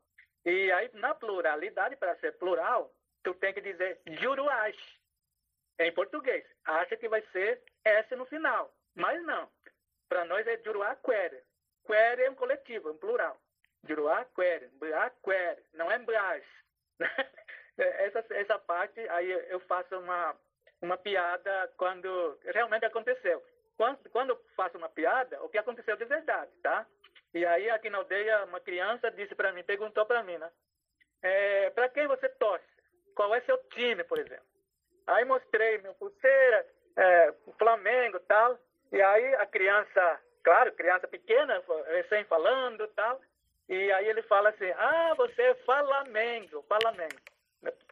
E 0.44 0.70
aí, 0.72 0.90
na 0.94 1.14
pluralidade, 1.14 1.96
para 1.96 2.16
ser 2.16 2.32
plural, 2.38 2.92
tu 3.22 3.34
tem 3.34 3.52
que 3.52 3.60
dizer 3.60 4.00
Juruás, 4.06 4.76
em 5.78 5.92
português. 5.92 6.44
Acha 6.64 6.96
que 6.96 7.08
vai 7.08 7.22
ser 7.32 7.62
S 7.84 8.14
no 8.14 8.24
final, 8.26 8.72
mas 8.94 9.22
não. 9.24 9.48
Para 10.08 10.24
nós 10.24 10.46
é 10.46 10.60
Juruá 10.64 10.94
Quere. 10.96 11.42
Quere 11.84 12.22
é 12.22 12.30
um 12.30 12.34
coletivo, 12.34 12.90
um 12.90 12.98
plural. 12.98 13.40
Juruá 13.88 14.24
Quere, 14.26 14.68
Bra 14.74 15.10
Quere, 15.24 15.62
não 15.72 15.90
é 15.90 15.98
Brás. 15.98 16.44
essa, 17.76 18.24
essa 18.30 18.58
parte, 18.60 19.00
aí 19.08 19.30
eu 19.50 19.58
faço 19.60 19.98
uma, 19.98 20.36
uma 20.80 20.96
piada 20.96 21.72
quando 21.76 22.38
realmente 22.44 22.84
aconteceu 22.84 23.42
quando, 23.76 23.98
quando 24.10 24.30
eu 24.30 24.44
faço 24.56 24.76
uma 24.78 24.88
piada, 24.88 25.42
o 25.42 25.48
que 25.48 25.58
aconteceu 25.58 25.96
de 25.96 26.04
verdade, 26.04 26.50
tá? 26.62 26.86
E 27.34 27.46
aí, 27.46 27.70
aqui 27.70 27.88
na 27.88 27.98
aldeia, 27.98 28.44
uma 28.44 28.60
criança 28.60 29.10
disse 29.10 29.34
para 29.34 29.52
mim, 29.52 29.62
perguntou 29.62 30.04
para 30.04 30.22
mim, 30.22 30.36
né? 30.36 30.50
É, 31.22 31.70
para 31.70 31.88
quem 31.88 32.06
você 32.06 32.28
torce? 32.28 32.64
Qual 33.14 33.34
é 33.34 33.40
seu 33.42 33.56
time, 33.70 34.04
por 34.04 34.18
exemplo? 34.18 34.44
Aí 35.06 35.24
mostrei 35.24 35.78
meu 35.78 35.94
pulseira, 35.94 36.66
é, 36.96 37.32
Flamengo 37.58 38.20
tal. 38.20 38.58
E 38.90 39.00
aí 39.00 39.34
a 39.36 39.46
criança, 39.46 40.20
claro, 40.42 40.72
criança 40.72 41.08
pequena, 41.08 41.62
recém 41.86 42.24
falando 42.24 42.86
tal. 42.88 43.20
E 43.68 43.92
aí 43.92 44.08
ele 44.08 44.22
fala 44.22 44.50
assim, 44.50 44.70
ah, 44.72 45.14
você 45.16 45.42
é 45.42 45.54
Flamengo, 45.64 46.64
Flamengo. 46.68 47.16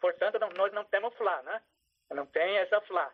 Portanto, 0.00 0.38
não, 0.38 0.49
nós 0.50 0.72
não 0.72 0.84
temos 0.84 1.14
Flá, 1.14 1.42
né? 1.42 1.62
Não 2.10 2.26
tem 2.26 2.58
essa 2.58 2.80
Flá. 2.82 3.10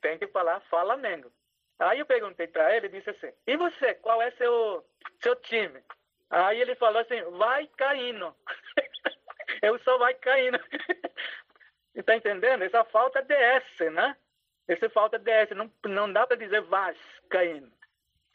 Tem 0.00 0.18
que 0.18 0.26
falar 0.26 0.60
Flamengo. 0.68 1.32
Aí 1.78 1.98
eu 1.98 2.06
perguntei 2.06 2.46
para 2.46 2.76
ele 2.76 2.88
disse 2.88 3.10
assim: 3.10 3.32
E 3.46 3.56
você, 3.56 3.94
qual 3.94 4.22
é 4.22 4.30
seu, 4.32 4.84
seu 5.20 5.36
time? 5.36 5.82
Aí 6.30 6.60
ele 6.60 6.74
falou 6.76 7.00
assim: 7.00 7.20
Vai 7.38 7.66
caindo. 7.76 8.34
eu 9.62 9.78
só 9.80 9.98
vai 9.98 10.14
caindo. 10.14 10.58
Está 11.94 12.16
entendendo? 12.16 12.62
Essa 12.62 12.84
falta 12.84 13.22
de 13.22 13.34
S, 13.34 13.90
né? 13.90 14.16
Essa 14.66 14.88
falta 14.90 15.18
de 15.18 15.30
S. 15.30 15.54
Não, 15.54 15.70
não 15.86 16.12
dá 16.12 16.26
para 16.26 16.36
dizer 16.36 16.60
vai 16.62 16.94
caindo. 17.28 17.70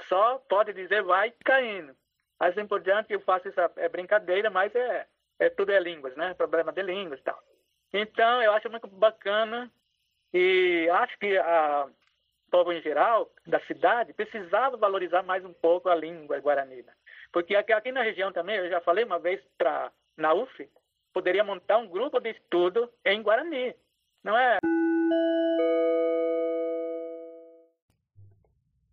Só 0.03 0.37
pode 0.49 0.73
dizer 0.73 1.03
vai 1.03 1.31
caindo. 1.43 1.95
Assim 2.39 2.65
por 2.65 2.79
diante, 2.79 3.11
eu 3.11 3.19
faço 3.19 3.49
essa 3.49 3.69
é 3.75 3.89
brincadeira, 3.89 4.49
mas 4.49 4.73
é, 4.73 5.07
é 5.39 5.49
tudo 5.49 5.71
é 5.73 5.79
línguas, 5.79 6.15
né? 6.15 6.33
Problema 6.33 6.71
de 6.71 6.81
línguas 6.81 7.19
e 7.19 7.23
tal. 7.23 7.43
Então, 7.91 8.41
eu 8.41 8.53
acho 8.53 8.69
muito 8.69 8.87
bacana 8.87 9.69
e 10.33 10.87
acho 10.89 11.17
que 11.19 11.37
a, 11.37 11.89
povo 12.49 12.73
em 12.73 12.81
geral, 12.81 13.31
da 13.45 13.59
cidade, 13.61 14.13
precisava 14.13 14.75
valorizar 14.75 15.23
mais 15.23 15.45
um 15.45 15.53
pouco 15.53 15.89
a 15.89 15.95
língua 15.95 16.39
guarani. 16.39 16.81
Né? 16.81 16.93
Porque 17.31 17.55
aqui, 17.55 17.71
aqui 17.71 17.91
na 17.91 18.03
região 18.03 18.31
também, 18.31 18.57
eu 18.57 18.69
já 18.69 18.81
falei 18.81 19.05
uma 19.05 19.19
vez 19.19 19.41
para 19.57 19.91
na 20.17 20.33
UF, 20.33 20.69
poderia 21.13 21.43
montar 21.43 21.77
um 21.77 21.87
grupo 21.87 22.19
de 22.19 22.31
estudo 22.31 22.91
em 23.05 23.21
Guarani. 23.21 23.73
Não 24.23 24.37
é? 24.37 24.57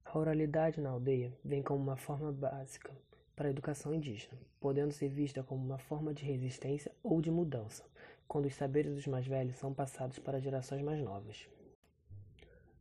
A 0.05 0.19
oralidade 0.19 0.81
na 0.81 0.91
aldeia 0.91 1.33
vem 1.45 1.63
como 1.63 1.83
uma 1.83 1.97
forma 1.97 2.33
básica 2.33 2.97
para 3.35 3.49
a 3.49 3.51
educação 3.51 3.93
indígena, 3.93 4.39
podendo 4.61 4.93
ser 4.93 5.09
vista 5.09 5.43
como 5.43 5.63
uma 5.63 5.79
forma 5.79 6.15
de 6.15 6.25
resistência 6.25 6.91
ou 7.03 7.21
de 7.21 7.31
mudança, 7.31 7.85
quando 8.27 8.47
os 8.47 8.55
saberes 8.55 8.95
dos 8.95 9.07
mais 9.07 9.27
velhos 9.27 9.57
são 9.57 9.75
passados 9.75 10.19
para 10.19 10.41
gerações 10.41 10.81
mais 10.81 11.01
novas. 11.03 11.47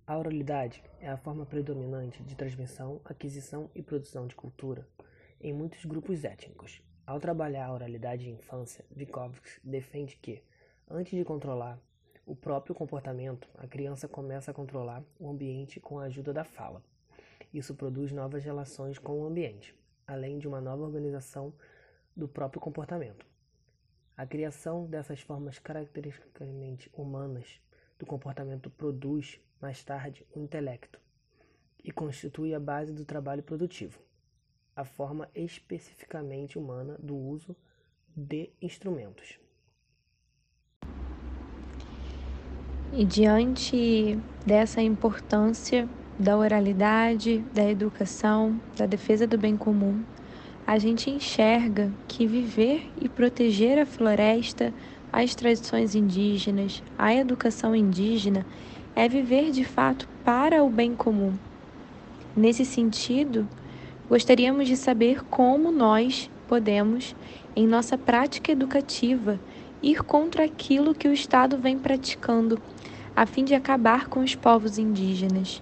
A 0.08 0.20
oralidade 0.20 0.84
é 1.00 1.10
a 1.10 1.18
forma 1.18 1.48
predominante 1.48 2.22
de 2.22 2.36
transmissão, 2.36 3.02
aquisição 3.04 3.72
e 3.74 3.82
produção 3.82 4.28
de 4.28 4.36
cultura 4.36 4.88
em 5.42 5.52
muitos 5.52 5.84
grupos 5.84 6.24
étnicos. 6.24 6.80
Ao 7.08 7.20
trabalhar 7.20 7.66
a 7.66 7.74
oralidade 7.74 8.30
em 8.30 8.34
infância, 8.34 8.86
Vygotsky 8.92 9.60
defende 9.64 10.16
que, 10.18 10.44
antes 10.88 11.18
de 11.18 11.26
controlar 11.26 11.80
o 12.24 12.36
próprio 12.36 12.76
comportamento, 12.76 13.50
a 13.56 13.66
criança 13.66 14.08
começa 14.08 14.52
a 14.52 14.54
controlar 14.54 15.04
o 15.20 15.28
ambiente 15.28 15.80
com 15.80 15.98
a 15.98 16.04
ajuda 16.04 16.32
da 16.32 16.44
fala. 16.44 16.84
Isso 17.52 17.74
produz 17.74 18.12
novas 18.12 18.44
relações 18.44 19.00
com 19.00 19.20
o 19.20 19.26
ambiente, 19.26 19.76
além 20.06 20.38
de 20.38 20.48
uma 20.48 20.62
nova 20.62 20.84
organização 20.84 21.52
do 22.16 22.28
próprio 22.28 22.62
comportamento. 22.62 23.26
A 24.16 24.24
criação 24.28 24.86
dessas 24.86 25.20
formas 25.22 25.58
caracteristicamente 25.58 26.92
humanas 26.94 27.60
do 27.98 28.06
comportamento 28.06 28.70
produz, 28.70 29.40
mais 29.62 29.84
tarde, 29.84 30.25
o 30.36 30.40
intelecto 30.40 31.00
e 31.84 31.92
constitui 31.92 32.54
a 32.54 32.60
base 32.60 32.92
do 32.92 33.06
trabalho 33.06 33.44
produtivo, 33.44 34.00
a 34.75 34.84
forma 34.84 35.30
especificamente 35.36 36.58
humana 36.58 36.98
do 37.00 37.16
uso 37.16 37.56
de 38.16 38.50
instrumentos. 38.62 39.40
E 42.92 43.04
diante 43.04 44.18
dessa 44.46 44.82
importância 44.82 45.88
da 46.18 46.38
oralidade, 46.38 47.40
da 47.54 47.70
educação, 47.70 48.60
da 48.75 48.86
defesa 48.86 49.28
do 49.28 49.38
bem 49.38 49.58
comum, 49.58 50.04
a 50.66 50.80
gente 50.80 51.10
enxerga 51.10 51.92
que 52.08 52.25
viver 52.25 52.90
e 53.00 53.08
proteger 53.08 53.78
a 53.78 53.86
floresta, 53.86 54.74
as 55.12 55.36
tradições 55.36 55.96
indígenas, 55.96 56.84
a 56.98 57.14
educação 57.14 57.76
indígena 57.76 58.46
é 58.96 59.08
viver 59.08 59.52
de 59.52 59.64
fato 59.64 60.08
para 60.24 60.64
o 60.64 60.70
bem 60.70 60.96
comum. 60.96 61.34
Nesse 62.36 62.66
sentido, 62.66 63.48
gostaríamos 64.10 64.68
de 64.68 64.76
saber 64.76 65.24
como 65.26 65.72
nós 65.72 66.30
podemos, 66.48 67.16
em 67.56 67.68
nossa 67.68 67.98
prática 67.98 68.52
educativa, 68.52 69.40
ir 69.82 70.04
contra 70.04 70.46
aquilo 70.46 70.94
que 70.94 71.08
o 71.08 71.14
Estado 71.14 71.58
vem 71.58 71.78
praticando, 71.78 72.60
a 73.16 73.26
fim 73.26 73.46
de 73.46 73.56
acabar 73.56 74.08
com 74.08 74.20
os 74.20 74.36
povos 74.36 74.78
indígenas 74.78 75.62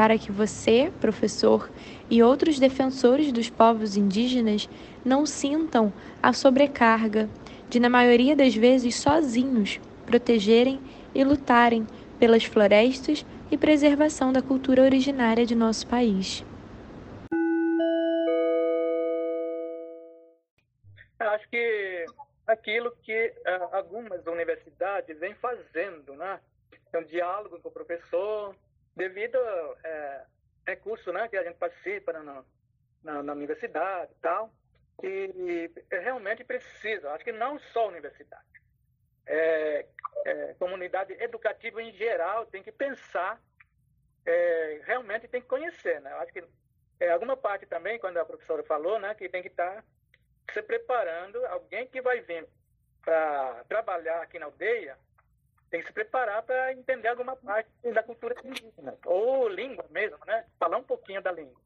para 0.00 0.16
que 0.16 0.32
você, 0.32 0.90
professor, 0.98 1.70
e 2.08 2.22
outros 2.22 2.58
defensores 2.58 3.30
dos 3.30 3.50
povos 3.50 3.98
indígenas 3.98 4.66
não 5.04 5.26
sintam 5.26 5.92
a 6.22 6.32
sobrecarga 6.32 7.28
de, 7.70 7.78
na 7.78 7.88
maioria 7.88 8.34
das 8.34 8.54
vezes, 8.54 8.96
sozinhos, 8.96 9.80
protegerem 10.04 10.80
e 11.14 11.22
lutarem 11.22 11.86
pelas 12.18 12.44
florestas 12.44 13.24
e 13.50 13.56
preservação 13.56 14.32
da 14.32 14.42
cultura 14.42 14.82
originária 14.82 15.46
de 15.46 15.54
nosso 15.54 15.86
país. 15.86 16.44
Acho 21.18 21.48
que 21.48 22.06
aquilo 22.46 22.90
que 23.02 23.34
uh, 23.46 23.76
algumas 23.76 24.26
universidades 24.26 25.16
vêm 25.18 25.34
fazendo, 25.34 26.14
né? 26.16 26.40
É 26.92 26.98
um 26.98 27.04
diálogo 27.04 27.60
com 27.60 27.68
o 27.68 27.72
professor, 27.72 28.56
devido 28.96 29.36
a 29.36 29.76
é, 29.84 30.22
recurso 30.66 31.12
né, 31.12 31.28
que 31.28 31.36
a 31.36 31.44
gente 31.44 31.56
participa 31.56 32.12
na, 32.12 32.42
na, 33.04 33.22
na 33.22 33.32
universidade 33.32 34.10
e 34.10 34.20
tal, 34.20 34.50
e, 35.02 35.70
e 35.90 35.98
realmente 35.98 36.44
precisa, 36.44 37.12
acho 37.12 37.24
que 37.24 37.32
não 37.32 37.58
só 37.58 37.88
universidade, 37.88 38.44
é, 39.26 39.86
é, 40.24 40.54
comunidade 40.54 41.12
educativa 41.14 41.82
em 41.82 41.92
geral 41.92 42.46
tem 42.46 42.62
que 42.62 42.72
pensar, 42.72 43.40
é, 44.26 44.80
realmente 44.84 45.28
tem 45.28 45.40
que 45.40 45.48
conhecer, 45.48 46.00
né? 46.00 46.12
Acho 46.14 46.32
que 46.32 46.44
é, 46.98 47.10
alguma 47.10 47.36
parte 47.36 47.64
também, 47.64 47.98
quando 47.98 48.18
a 48.18 48.24
professora 48.24 48.62
falou, 48.64 48.98
né, 48.98 49.14
que 49.14 49.28
tem 49.28 49.40
que 49.40 49.48
estar 49.48 49.76
tá 49.76 49.84
se 50.52 50.62
preparando, 50.62 51.44
alguém 51.46 51.86
que 51.86 52.02
vai 52.02 52.20
vir 52.20 52.46
para 53.02 53.64
trabalhar 53.68 54.20
aqui 54.20 54.38
na 54.38 54.46
aldeia, 54.46 54.98
tem 55.70 55.80
que 55.80 55.86
se 55.86 55.92
preparar 55.92 56.42
para 56.42 56.72
entender 56.72 57.08
alguma 57.08 57.36
parte 57.36 57.70
da 57.94 58.02
cultura 58.02 58.34
indígena, 58.44 58.98
ou 59.04 59.48
língua 59.48 59.86
mesmo, 59.90 60.18
né? 60.26 60.44
Falar 60.58 60.76
um 60.76 60.82
pouquinho 60.82 61.22
da 61.22 61.30
língua. 61.30 61.60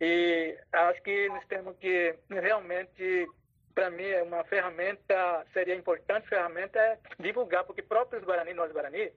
E 0.00 0.58
acho 0.72 1.02
que 1.02 1.28
nós 1.28 1.44
temos 1.46 1.76
que 1.78 2.14
realmente, 2.28 3.26
para 3.74 3.90
mim, 3.90 4.04
é 4.04 4.22
uma 4.22 4.44
ferramenta, 4.44 5.46
seria 5.52 5.74
importante 5.74 6.28
ferramenta 6.28 6.78
é 6.78 6.98
divulgar, 7.18 7.64
porque 7.64 7.82
próprios 7.82 8.24
Guarani, 8.24 8.52
nós 8.52 8.72
Guarani, 8.72 9.10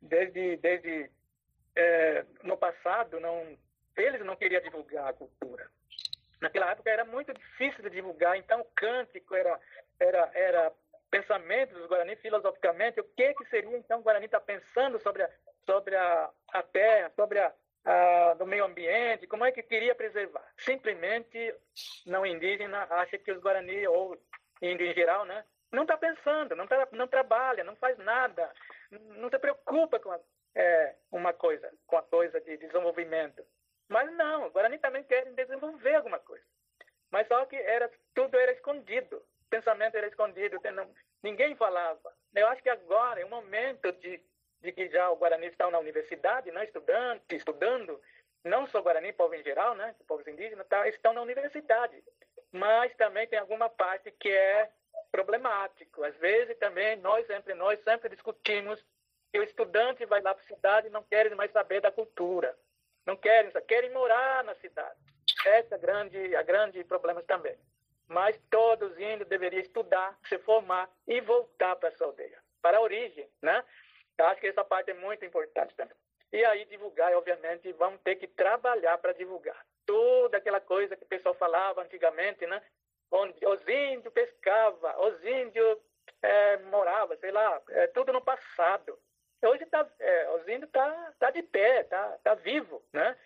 desde, 0.00 0.56
desde 0.58 1.10
é, 1.74 2.24
no 2.42 2.56
passado, 2.56 3.18
não, 3.18 3.58
eles 3.96 4.24
não 4.24 4.36
queriam 4.36 4.62
divulgar 4.62 5.08
a 5.08 5.12
cultura. 5.12 5.68
Naquela 6.40 6.70
época 6.70 6.90
era 6.90 7.04
muito 7.04 7.32
difícil 7.32 7.82
de 7.82 7.90
divulgar, 7.90 8.36
então 8.36 8.60
o 8.60 8.70
cântico 8.76 9.34
era, 9.34 9.58
era, 9.98 10.30
era 10.34 10.72
pensamentos 11.10 11.76
dos 11.76 11.88
Guarani 11.88 12.16
filosoficamente, 12.16 13.00
o 13.00 13.04
que 13.16 13.34
que 13.34 13.48
seria 13.48 13.76
então 13.76 14.00
o 14.00 14.02
Guarani 14.02 14.26
está 14.26 14.40
pensando 14.40 15.00
sobre 15.00 15.22
a, 15.22 15.30
sobre 15.64 15.96
a, 15.96 16.30
a 16.52 16.62
terra, 16.62 17.10
sobre 17.16 17.38
a, 17.38 17.52
a, 17.84 18.34
do 18.34 18.46
meio 18.46 18.64
ambiente, 18.64 19.26
como 19.26 19.44
é 19.44 19.52
que 19.52 19.62
queria 19.62 19.94
preservar. 19.94 20.44
Simplesmente 20.58 21.54
não 22.06 22.24
indígena 22.24 22.86
acha 22.90 23.18
que 23.18 23.32
os 23.32 23.40
Guarani 23.40 23.86
ou 23.86 24.18
índio 24.62 24.86
em 24.86 24.94
geral, 24.94 25.24
né, 25.24 25.44
não 25.70 25.82
está 25.82 25.96
pensando, 25.96 26.54
não, 26.54 26.66
tá, 26.66 26.88
não 26.92 27.06
trabalha, 27.06 27.64
não 27.64 27.76
faz 27.76 27.98
nada, 27.98 28.50
não 28.90 29.28
se 29.28 29.38
preocupa 29.38 29.98
com 29.98 30.10
a, 30.10 30.20
é, 30.54 30.94
uma 31.10 31.32
coisa, 31.32 31.70
com 31.86 31.96
a 31.96 32.02
coisa 32.02 32.40
de 32.40 32.56
desenvolvimento. 32.56 33.44
Mas 33.88 34.10
não, 34.12 34.46
os 34.46 34.52
Guarani 34.52 34.78
também 34.78 35.02
querem 35.04 35.34
desenvolver 35.34 35.96
alguma 35.96 36.18
coisa. 36.18 36.44
Mas 37.10 37.28
só 37.28 37.44
que 37.44 37.56
era, 37.56 37.90
tudo 38.14 38.38
era 38.38 38.52
escondido 38.52 39.22
pensamento 39.54 39.96
era 39.96 40.08
escondido, 40.08 40.60
ninguém 41.22 41.54
falava. 41.54 42.12
Eu 42.34 42.48
acho 42.48 42.62
que 42.62 42.68
agora 42.68 43.20
é 43.20 43.24
o 43.24 43.30
momento 43.30 43.92
de, 43.92 44.20
de 44.60 44.72
que 44.72 44.88
já 44.88 45.08
o 45.10 45.16
Guarani 45.16 45.46
está 45.46 45.70
na 45.70 45.78
universidade, 45.78 46.50
né, 46.50 46.64
estudando, 46.64 47.22
estudando, 47.30 48.00
não 48.42 48.66
só 48.66 48.82
Guarani, 48.82 49.12
povo 49.12 49.34
em 49.34 49.44
geral, 49.44 49.76
né, 49.76 49.94
povos 50.08 50.26
indígenas, 50.44 50.66
tá, 50.66 50.88
estão 50.88 51.12
na 51.12 51.22
universidade. 51.22 52.02
Mas 52.52 52.94
também 52.96 53.26
tem 53.26 53.38
alguma 53.38 53.68
parte 53.68 54.10
que 54.12 54.30
é 54.30 54.70
problemático. 55.10 56.04
Às 56.04 56.16
vezes 56.16 56.56
também 56.58 56.96
nós, 56.96 57.28
entre 57.30 57.54
nós, 57.54 57.80
sempre 57.82 58.08
discutimos 58.08 58.84
que 59.32 59.38
o 59.38 59.42
estudante 59.42 60.04
vai 60.06 60.20
lá 60.20 60.34
para 60.34 60.42
a 60.42 60.46
cidade 60.46 60.86
e 60.86 60.90
não 60.90 61.02
quer 61.02 61.34
mais 61.34 61.50
saber 61.50 61.80
da 61.80 61.90
cultura. 61.90 62.56
Não 63.04 63.16
querem, 63.16 63.50
querem 63.66 63.90
morar 63.90 64.44
na 64.44 64.54
cidade. 64.56 64.98
Esse 65.46 65.72
é 65.72 65.76
a 65.76 65.78
grande, 65.78 66.36
a 66.36 66.42
grande 66.42 66.84
problema 66.84 67.22
também 67.22 67.56
mas 68.08 68.38
todos 68.50 68.98
indo 68.98 69.24
deveriam 69.24 69.60
estudar, 69.60 70.18
se 70.24 70.38
formar 70.38 70.90
e 71.06 71.20
voltar 71.20 71.76
para 71.76 71.88
essa 71.88 72.04
aldeia, 72.04 72.38
para 72.60 72.78
a 72.78 72.80
origem, 72.80 73.28
né? 73.42 73.64
Eu 74.16 74.26
acho 74.26 74.40
que 74.40 74.46
essa 74.46 74.64
parte 74.64 74.90
é 74.90 74.94
muito 74.94 75.24
importante 75.24 75.74
também. 75.74 75.96
E 76.32 76.44
aí 76.44 76.64
divulgar, 76.66 77.12
obviamente, 77.14 77.72
vamos 77.72 78.00
ter 78.02 78.16
que 78.16 78.26
trabalhar 78.26 78.98
para 78.98 79.12
divulgar. 79.12 79.66
Toda 79.86 80.38
aquela 80.38 80.60
coisa 80.60 80.96
que 80.96 81.04
o 81.04 81.08
pessoal 81.08 81.34
falava 81.34 81.82
antigamente, 81.82 82.46
né? 82.46 82.62
Onde 83.10 83.34
os 83.46 83.68
índios 83.68 84.12
pescavam, 84.12 85.06
os 85.06 85.24
índios 85.24 85.78
é, 86.22 86.56
moravam, 86.58 87.16
sei 87.18 87.30
lá, 87.30 87.60
é, 87.70 87.86
tudo 87.88 88.12
no 88.12 88.20
passado. 88.20 88.98
Hoje 89.42 89.66
tá, 89.66 89.86
é, 90.00 90.30
os 90.30 90.48
índios 90.48 90.70
tá, 90.70 91.12
tá 91.18 91.30
de 91.30 91.42
pé, 91.42 91.84
tá, 91.84 92.18
tá 92.22 92.34
vivo, 92.34 92.82
né? 92.92 93.16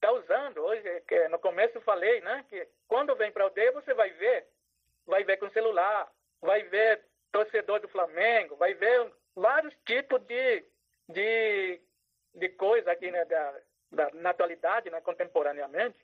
está 0.00 0.10
usando. 0.12 0.58
Hoje, 0.64 0.82
que 1.06 1.28
no 1.28 1.38
começo 1.38 1.76
eu 1.76 1.82
falei, 1.82 2.20
né, 2.22 2.44
que 2.48 2.66
quando 2.88 3.14
vem 3.14 3.30
para 3.30 3.44
a 3.44 3.46
aldeia 3.46 3.70
você 3.72 3.92
vai 3.92 4.10
ver, 4.10 4.48
vai 5.06 5.22
ver 5.22 5.36
com 5.36 5.50
celular, 5.50 6.10
vai 6.40 6.62
ver 6.64 7.04
torcedor 7.30 7.80
do 7.80 7.88
Flamengo, 7.88 8.56
vai 8.56 8.74
ver 8.74 9.12
vários 9.36 9.74
tipos 9.84 10.20
de, 10.22 10.64
de, 11.08 11.80
de 12.34 12.48
coisa 12.50 12.90
aqui 12.90 13.10
né, 13.10 13.24
da, 13.26 13.60
da, 13.90 14.10
na 14.14 14.30
atualidade, 14.30 14.90
né, 14.90 15.00
contemporaneamente, 15.00 15.98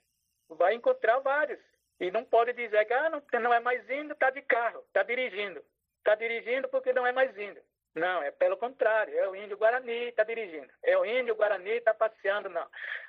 vai 0.49 0.75
encontrar 0.75 1.19
vários. 1.21 1.61
E 1.99 2.11
não 2.11 2.25
pode 2.25 2.53
dizer 2.53 2.85
que 2.85 2.93
ah, 2.93 3.09
não, 3.11 3.23
não 3.41 3.55
é 3.55 3.61
mais 3.61 3.89
indo, 3.89 4.13
está 4.13 4.31
de 4.31 4.43
carro, 4.43 4.81
está 4.87 5.03
dirigindo. 5.03 5.65
Está 5.99 6.15
dirigindo 6.15 6.69
porque 6.69 6.93
não 6.93 7.07
é 7.07 7.13
mais 7.13 7.37
indo. 7.37 7.61
Não, 7.95 8.23
é 8.23 8.31
pelo 8.31 8.59
contrário, 8.59 9.19
é 9.19 9.27
o 9.27 9.35
índio 9.35 9.57
Guarani 9.57 10.09
está 10.09 10.23
dirigindo. 10.23 10.71
É 10.83 10.99
o 10.99 11.05
índio 11.07 11.35
Guarani 11.35 11.71
está 11.71 11.95
passeando, 11.95 12.51
não. 12.51 12.67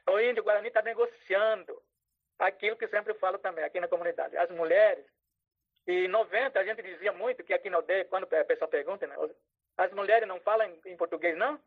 O 0.10 0.20
índio 0.20 0.44
Guarani 0.44 0.70
está 0.70 0.82
negociando. 0.82 1.82
aquilo 2.40 2.78
que 2.78 2.88
sempre 2.88 3.14
falo 3.16 3.38
também 3.40 3.66
aqui 3.66 3.80
na 3.80 3.88
comunidade. 3.88 4.38
As 4.38 4.50
mulheres, 4.52 5.06
e 5.86 6.08
90 6.08 6.60
a 6.60 6.64
gente 6.64 6.82
dizia 6.82 7.12
muito 7.12 7.44
que 7.44 7.54
aqui 7.54 7.70
no 7.70 7.78
aldeia, 7.78 8.06
quando 8.06 8.24
a 8.34 8.46
pessoa 8.46 8.70
pergunta, 8.70 9.06
né, 9.08 9.16
as 9.78 9.92
mulheres 9.92 10.28
não 10.28 10.40
falam 10.40 10.74
em, 10.86 10.98
português? 10.98 11.38
Não, 11.38 11.60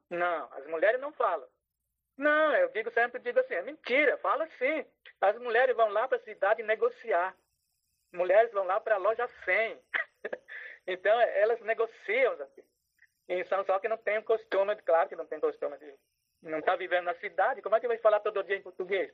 as 0.53 0.66
mulheres 0.66 1.01
não 1.01 1.12
falam. 1.12 1.46
Não, 2.20 2.54
eu 2.54 2.68
digo 2.68 2.90
sempre, 2.90 3.18
digo 3.18 3.40
assim, 3.40 3.54
é 3.54 3.62
mentira, 3.62 4.18
fala 4.18 4.46
sim. 4.59 4.85
As 5.22 5.38
mulheres 5.38 5.74
vão 5.74 5.88
lá 5.88 6.06
para 6.06 6.18
a 6.18 6.22
cidade 6.22 6.62
negociar. 6.62 7.35
Mulheres 8.12 8.52
vão 8.52 8.64
lá 8.64 8.78
para 8.78 8.96
a 8.96 8.98
loja 8.98 9.26
100. 9.26 9.83
então, 10.87 11.18
elas 11.18 11.59
negociam. 11.62 12.35
Assim. 12.35 12.62
E 13.26 13.42
são 13.44 13.64
só 13.64 13.78
que 13.78 13.88
não 13.88 13.96
tem 13.96 14.20
costume, 14.20 14.76
claro 14.83 15.09
que 15.09 15.16
não 15.16 15.24
tem 15.24 15.40
costume 15.40 15.78
de 15.78 15.94
não 16.42 16.59
estar 16.59 16.72
tá 16.72 16.76
vivendo 16.76 17.06
na 17.06 17.14
cidade, 17.14 17.62
como 17.62 17.74
é 17.76 17.80
que 17.80 17.88
vai 17.88 17.96
falar 17.96 18.20
todo 18.20 18.44
dia 18.44 18.56
em 18.56 18.62
português? 18.62 19.11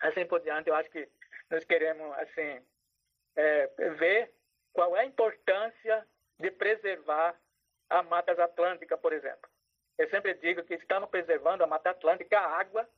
Assim 0.00 0.24
por 0.24 0.38
diante, 0.38 0.68
eu 0.68 0.76
acho 0.76 0.88
que 0.90 1.08
nós 1.50 1.64
queremos, 1.64 2.16
assim, 2.18 2.64
é, 3.34 3.66
ver 3.96 4.32
qual 4.72 4.96
é 4.96 5.00
a 5.00 5.06
importância 5.06 6.06
de 6.38 6.52
preservar 6.52 7.36
a 7.90 8.00
Mata 8.04 8.30
Atlântica, 8.44 8.96
por 8.96 9.12
exemplo. 9.12 9.50
Eu 9.98 10.08
sempre 10.08 10.32
digo 10.34 10.62
que 10.62 10.74
estamos 10.74 11.10
preservando 11.10 11.64
a 11.64 11.66
Mata 11.66 11.90
Atlântica, 11.90 12.38
a 12.38 12.58
água, 12.60 12.88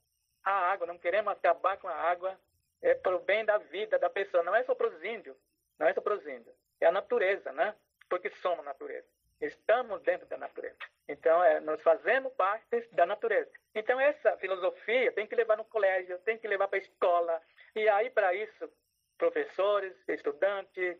a 0.44 0.50
água, 0.50 0.86
não 0.86 0.98
queremos 0.98 1.32
acabar 1.32 1.78
com 1.78 1.88
a 1.88 1.94
água, 1.94 2.38
é 2.82 2.94
para 2.94 3.16
o 3.16 3.20
bem 3.20 3.44
da 3.44 3.56
vida 3.56 3.98
da 3.98 4.10
pessoa, 4.10 4.42
não 4.42 4.54
é 4.54 4.62
só 4.64 4.74
para 4.74 4.88
os 4.88 5.02
índios, 5.02 5.36
não 5.78 5.86
é 5.86 5.94
só 5.94 6.00
para 6.02 6.14
os 6.14 6.26
índios, 6.26 6.54
é 6.78 6.86
a 6.86 6.92
natureza, 6.92 7.52
né? 7.52 7.74
Porque 8.08 8.28
somos 8.30 8.64
natureza, 8.64 9.06
estamos 9.40 10.02
dentro 10.02 10.26
da 10.26 10.36
natureza. 10.36 10.76
Então, 11.08 11.42
é, 11.42 11.58
nós 11.60 11.82
fazemos 11.82 12.32
parte 12.34 12.86
da 12.92 13.06
natureza. 13.06 13.50
Então, 13.74 13.98
essa 13.98 14.36
filosofia 14.36 15.10
tem 15.12 15.26
que 15.26 15.34
levar 15.34 15.56
no 15.56 15.64
colégio, 15.64 16.18
tem 16.18 16.38
que 16.38 16.46
levar 16.46 16.68
para 16.68 16.78
a 16.78 16.82
escola, 16.82 17.42
e 17.74 17.88
aí, 17.88 18.10
para 18.10 18.34
isso, 18.34 18.70
professores, 19.16 19.94
estudantes, 20.06 20.98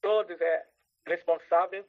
todos 0.00 0.40
é 0.40 0.66
responsáveis 1.06 1.84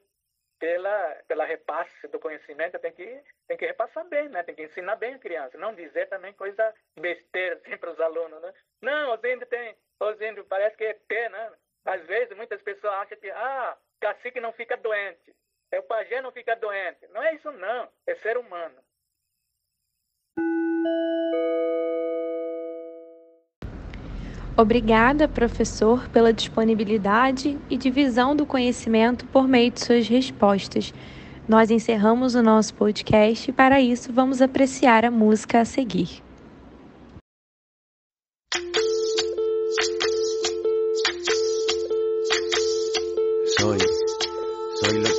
pela, 0.61 1.23
pela 1.27 1.43
repasse 1.43 2.07
do 2.07 2.19
conhecimento, 2.19 2.77
tem 2.77 2.91
que, 2.91 3.23
que 3.61 3.67
repassar 3.67 4.03
bem, 4.09 4.27
né? 4.29 4.41
tem 4.41 4.55
que 4.55 4.63
ensinar 4.63 4.95
bem 4.95 5.13
a 5.13 5.19
criança, 5.19 5.55
não 5.55 5.75
dizer 5.75 6.09
também 6.09 6.33
coisa 6.33 6.73
besteira 6.99 7.61
assim, 7.63 7.77
para 7.77 7.91
os 7.91 7.99
alunos. 7.99 8.41
Né? 8.41 8.53
Não, 8.81 9.13
os 9.13 9.23
índios 9.23 9.47
têm, 9.49 9.77
os 9.99 10.19
índios 10.19 10.47
parece 10.47 10.75
que 10.75 10.83
é 10.83 10.93
ter, 11.07 11.29
né? 11.29 11.51
Às 11.85 12.03
vezes 12.07 12.35
muitas 12.35 12.59
pessoas 12.63 12.93
acham 12.93 13.17
que, 13.19 13.29
ah, 13.29 13.77
cacique 13.99 14.39
não 14.39 14.51
fica 14.51 14.75
doente, 14.77 15.35
é 15.71 15.79
o 15.79 15.83
pajé 15.83 16.21
não 16.21 16.31
fica 16.31 16.55
doente. 16.55 17.07
Não 17.09 17.21
é 17.21 17.35
isso 17.35 17.51
não, 17.51 17.87
é 18.07 18.15
ser 18.15 18.35
humano. 18.35 18.75
Obrigada, 24.57 25.27
professor, 25.27 26.09
pela 26.09 26.33
disponibilidade 26.33 27.59
e 27.69 27.77
divisão 27.77 28.35
do 28.35 28.45
conhecimento 28.45 29.25
por 29.27 29.47
meio 29.47 29.71
de 29.71 29.81
suas 29.81 30.07
respostas. 30.07 30.91
Nós 31.51 31.69
encerramos 31.69 32.33
o 32.33 32.41
nosso 32.41 32.73
podcast 32.73 33.49
e, 33.49 33.53
para 33.53 33.81
isso, 33.81 34.13
vamos 34.13 34.41
apreciar 34.41 35.03
a 35.03 35.11
música 35.11 35.59
a 35.59 35.65
seguir. 35.65 36.23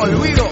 Olvido. 0.00 0.51